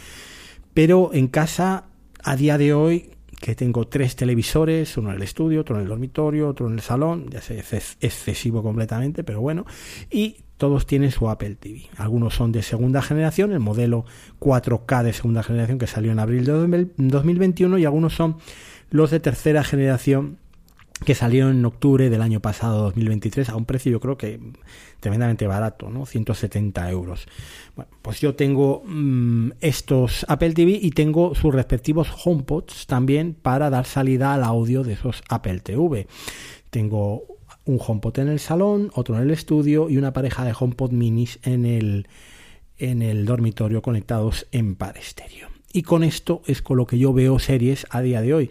pero 0.73 1.11
en 1.13 1.27
casa 1.27 1.85
a 2.23 2.35
día 2.35 2.57
de 2.57 2.73
hoy 2.73 3.11
que 3.39 3.55
tengo 3.55 3.87
tres 3.87 4.15
televisores, 4.15 4.97
uno 4.97 5.09
en 5.09 5.17
el 5.17 5.23
estudio, 5.23 5.61
otro 5.61 5.75
en 5.75 5.83
el 5.83 5.87
dormitorio, 5.87 6.49
otro 6.49 6.67
en 6.67 6.73
el 6.73 6.81
salón, 6.81 7.27
ya 7.29 7.41
sé, 7.41 7.59
es 7.59 7.97
excesivo 8.01 8.61
completamente, 8.61 9.23
pero 9.23 9.41
bueno, 9.41 9.65
y 10.11 10.37
todos 10.57 10.85
tienen 10.85 11.11
su 11.11 11.29
Apple 11.29 11.55
TV. 11.55 11.83
Algunos 11.97 12.35
son 12.35 12.51
de 12.51 12.61
segunda 12.61 13.01
generación, 13.01 13.53
el 13.53 13.59
modelo 13.59 14.05
4K 14.39 15.03
de 15.03 15.13
segunda 15.13 15.41
generación 15.41 15.79
que 15.79 15.87
salió 15.87 16.11
en 16.11 16.19
abril 16.19 16.45
de 16.45 16.51
2021 16.97 17.77
y 17.77 17.85
algunos 17.85 18.13
son 18.13 18.37
los 18.91 19.09
de 19.11 19.19
tercera 19.19 19.63
generación 19.63 20.37
que 21.05 21.15
salió 21.15 21.49
en 21.49 21.63
octubre 21.65 22.09
del 22.09 22.21
año 22.21 22.41
pasado, 22.41 22.83
2023, 22.83 23.49
a 23.49 23.55
un 23.55 23.65
precio 23.65 23.91
yo 23.91 23.99
creo 23.99 24.17
que 24.17 24.39
tremendamente 24.99 25.47
barato, 25.47 25.89
¿no? 25.89 26.05
170 26.05 26.89
euros. 26.91 27.25
Bueno, 27.75 27.91
pues 28.01 28.19
yo 28.19 28.35
tengo 28.35 28.83
mm, 28.85 29.51
estos 29.61 30.25
Apple 30.27 30.53
TV 30.53 30.77
y 30.81 30.91
tengo 30.91 31.35
sus 31.35 31.53
respectivos 31.53 32.09
HomePods 32.23 32.85
también 32.85 33.33
para 33.33 33.69
dar 33.69 33.85
salida 33.85 34.33
al 34.33 34.43
audio 34.43 34.83
de 34.83 34.93
esos 34.93 35.23
Apple 35.29 35.61
TV. 35.61 36.07
Tengo 36.69 37.23
un 37.65 37.79
HomePod 37.85 38.19
en 38.19 38.27
el 38.27 38.39
salón, 38.39 38.91
otro 38.93 39.15
en 39.15 39.23
el 39.23 39.31
estudio 39.31 39.89
y 39.89 39.97
una 39.97 40.11
pareja 40.11 40.43
de 40.43 40.53
HomePod 40.57 40.91
minis 40.91 41.39
en 41.43 41.65
el, 41.65 42.07
en 42.77 43.01
el 43.01 43.25
dormitorio 43.25 43.81
conectados 43.81 44.47
en 44.51 44.75
par 44.75 44.97
estéreo. 44.97 45.47
Y 45.71 45.83
con 45.83 46.03
esto 46.03 46.41
es 46.47 46.61
con 46.63 46.77
lo 46.77 46.87
que 46.87 46.97
yo 46.97 47.13
veo 47.13 47.37
series 47.37 47.85
a 47.91 48.01
día 48.01 48.21
de 48.21 48.33
hoy. 48.33 48.49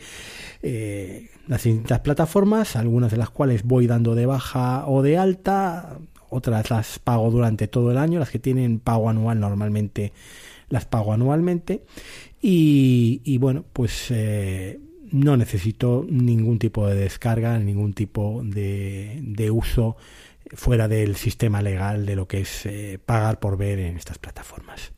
Eh, 0.63 1.31
las 1.49 1.65
distintas 1.65 2.01
plataformas, 2.01 2.77
algunas 2.77 3.11
de 3.11 3.17
las 3.17 3.31
cuales 3.31 3.65
voy 3.65 3.87
dando 3.87 4.15
de 4.15 4.27
baja 4.27 4.87
o 4.87 5.03
de 5.03 5.17
alta, 5.19 5.99
otras 6.29 6.71
las 6.71 6.99
pago 6.99 7.31
durante 7.31 7.69
todo 7.69 7.91
el 7.91 7.99
año, 7.99 8.21
las 8.21 8.31
que 8.31 8.39
tienen 8.39 8.81
pago 8.81 9.09
anual 9.09 9.41
normalmente 9.41 10.13
las 10.69 10.85
pago 10.85 11.15
anualmente 11.15 11.85
y, 12.41 13.39
bueno, 13.39 13.65
pues 13.73 14.11
eh, 14.11 14.79
no 15.11 15.37
necesito 15.37 16.05
ningún 16.09 16.59
tipo 16.59 16.87
de 16.87 16.95
descarga, 16.95 17.59
ningún 17.59 17.95
tipo 17.95 18.43
de, 18.45 19.51
uso 19.51 19.97
fuera 20.55 20.87
del 20.87 21.17
sistema 21.17 21.63
legal 21.63 22.07
de 22.07 22.17
lo 22.17 22.29
que 22.29 22.41
es 22.41 22.67
eh, 22.67 22.99
pagar 23.05 23.41
por 23.41 23.57
ver 23.57 23.79
en 23.79 23.97
estas 23.97 24.19
plataformas. 24.19 24.93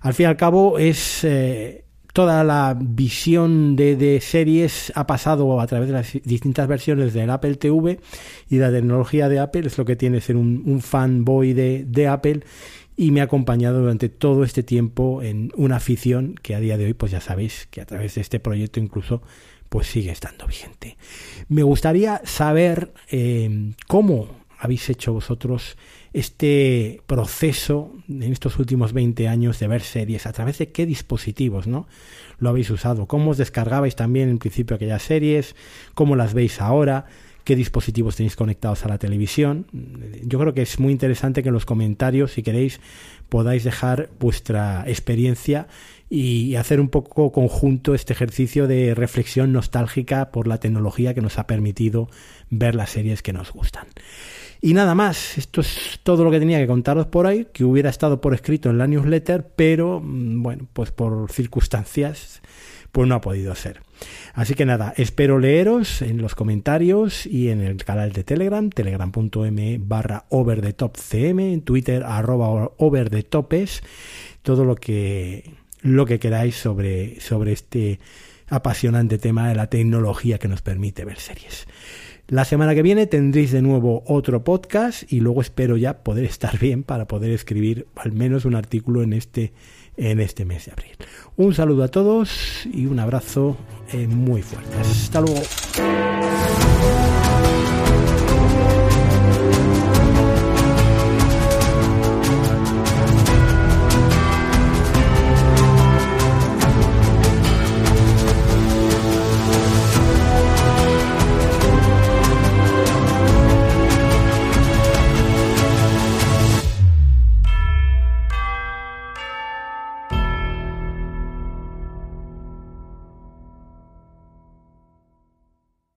Al 0.00 0.14
fin 0.14 0.24
y 0.24 0.26
al 0.28 0.36
cabo 0.36 0.78
es 0.78 1.24
eh, 1.24 1.84
toda 2.20 2.44
la 2.44 2.76
visión 2.78 3.76
de, 3.76 4.20
series 4.20 4.92
ha 4.94 5.06
pasado 5.06 5.58
a 5.58 5.66
través 5.66 5.88
de 5.88 5.94
las 5.94 6.12
distintas 6.22 6.68
versiones 6.68 7.14
del 7.14 7.30
Apple 7.30 7.54
TV 7.54 7.98
y 8.50 8.58
la 8.58 8.70
tecnología 8.70 9.30
de 9.30 9.38
Apple 9.38 9.66
es 9.66 9.78
lo 9.78 9.86
que 9.86 9.96
tiene 9.96 10.20
ser 10.20 10.36
un, 10.36 10.82
fanboy 10.82 11.54
de, 11.54 11.86
de, 11.86 12.08
Apple 12.08 12.40
y 12.94 13.10
me 13.10 13.22
ha 13.22 13.24
acompañado 13.24 13.80
durante 13.80 14.10
todo 14.10 14.44
este 14.44 14.62
tiempo 14.62 15.22
en 15.22 15.50
una 15.56 15.76
afición 15.76 16.34
que 16.42 16.54
a 16.54 16.60
día 16.60 16.76
de 16.76 16.84
hoy 16.84 16.92
pues 16.92 17.10
ya 17.10 17.22
sabéis 17.22 17.66
que 17.70 17.80
a 17.80 17.86
través 17.86 18.16
de 18.16 18.20
este 18.20 18.38
proyecto 18.38 18.80
incluso 18.80 19.22
pues 19.70 19.86
sigue 19.86 20.10
estando 20.10 20.46
vigente. 20.46 20.98
Me 21.48 21.62
gustaría 21.62 22.20
saber 22.24 22.92
eh, 23.10 23.72
cómo 23.88 24.28
habéis 24.58 24.90
hecho 24.90 25.14
vosotros 25.14 25.78
este 26.12 27.02
proceso 27.06 27.92
en 28.08 28.32
estos 28.32 28.58
últimos 28.58 28.92
20 28.92 29.28
años 29.28 29.58
de 29.60 29.68
ver 29.68 29.82
series, 29.82 30.26
a 30.26 30.32
través 30.32 30.58
de 30.58 30.72
qué 30.72 30.86
dispositivos 30.86 31.66
¿no? 31.66 31.86
lo 32.38 32.48
habéis 32.48 32.70
usado, 32.70 33.06
cómo 33.06 33.30
os 33.30 33.38
descargabais 33.38 33.96
también 33.96 34.28
en 34.28 34.38
principio 34.38 34.76
aquellas 34.76 35.02
series, 35.02 35.54
cómo 35.94 36.16
las 36.16 36.34
veis 36.34 36.60
ahora, 36.60 37.06
qué 37.44 37.56
dispositivos 37.56 38.16
tenéis 38.16 38.36
conectados 38.36 38.84
a 38.84 38.88
la 38.88 38.98
televisión. 38.98 39.66
Yo 40.22 40.38
creo 40.38 40.54
que 40.54 40.62
es 40.62 40.78
muy 40.78 40.92
interesante 40.92 41.42
que 41.42 41.48
en 41.48 41.54
los 41.54 41.66
comentarios, 41.66 42.32
si 42.32 42.42
queréis, 42.42 42.80
podáis 43.28 43.64
dejar 43.64 44.10
vuestra 44.18 44.84
experiencia 44.86 45.68
y 46.08 46.56
hacer 46.56 46.80
un 46.80 46.88
poco 46.88 47.30
conjunto 47.30 47.94
este 47.94 48.12
ejercicio 48.12 48.66
de 48.66 48.94
reflexión 48.94 49.52
nostálgica 49.52 50.32
por 50.32 50.48
la 50.48 50.58
tecnología 50.58 51.14
que 51.14 51.22
nos 51.22 51.38
ha 51.38 51.46
permitido 51.46 52.08
ver 52.50 52.74
las 52.74 52.90
series 52.90 53.22
que 53.22 53.32
nos 53.32 53.52
gustan. 53.52 53.86
Y 54.62 54.74
nada 54.74 54.94
más, 54.94 55.38
esto 55.38 55.62
es 55.62 56.00
todo 56.02 56.22
lo 56.22 56.30
que 56.30 56.38
tenía 56.38 56.58
que 56.58 56.66
contaros 56.66 57.06
por 57.06 57.26
ahí, 57.26 57.46
que 57.52 57.64
hubiera 57.64 57.88
estado 57.88 58.20
por 58.20 58.34
escrito 58.34 58.68
en 58.68 58.78
la 58.78 58.86
newsletter, 58.86 59.46
pero 59.56 60.00
mm, 60.00 60.42
bueno, 60.42 60.68
pues 60.72 60.90
por 60.90 61.32
circunstancias, 61.32 62.42
pues 62.92 63.08
no 63.08 63.14
ha 63.14 63.20
podido 63.20 63.54
ser. 63.54 63.82
Así 64.34 64.54
que 64.54 64.66
nada, 64.66 64.92
espero 64.96 65.38
leeros 65.38 66.02
en 66.02 66.20
los 66.20 66.34
comentarios 66.34 67.26
y 67.26 67.48
en 67.48 67.62
el 67.62 67.84
canal 67.84 68.12
de 68.12 68.24
Telegram, 68.24 68.68
telegram.m 68.70 69.78
barra 69.80 70.26
en 70.30 71.62
Twitter 71.62 72.04
arroba 72.04 72.70
todo 74.42 74.64
lo 74.64 74.74
que, 74.76 75.54
lo 75.82 76.06
que 76.06 76.18
queráis 76.18 76.56
sobre, 76.56 77.20
sobre 77.20 77.52
este 77.52 78.00
apasionante 78.48 79.18
tema 79.18 79.48
de 79.48 79.54
la 79.54 79.68
tecnología 79.68 80.38
que 80.38 80.48
nos 80.48 80.62
permite 80.62 81.04
ver 81.04 81.18
series. 81.18 81.66
La 82.30 82.44
semana 82.44 82.76
que 82.76 82.82
viene 82.82 83.08
tendréis 83.08 83.50
de 83.50 83.60
nuevo 83.60 84.04
otro 84.06 84.44
podcast 84.44 85.02
y 85.12 85.18
luego 85.18 85.40
espero 85.40 85.76
ya 85.76 86.04
poder 86.04 86.24
estar 86.24 86.56
bien 86.60 86.84
para 86.84 87.08
poder 87.08 87.32
escribir 87.32 87.88
al 87.96 88.12
menos 88.12 88.44
un 88.44 88.54
artículo 88.54 89.02
en 89.02 89.14
este, 89.14 89.52
en 89.96 90.20
este 90.20 90.44
mes 90.44 90.66
de 90.66 90.72
abril. 90.72 90.92
Un 91.36 91.54
saludo 91.54 91.82
a 91.82 91.88
todos 91.88 92.68
y 92.72 92.86
un 92.86 93.00
abrazo 93.00 93.56
eh, 93.92 94.06
muy 94.06 94.42
fuerte. 94.42 94.70
Hasta 94.78 95.20
luego. 95.20 95.40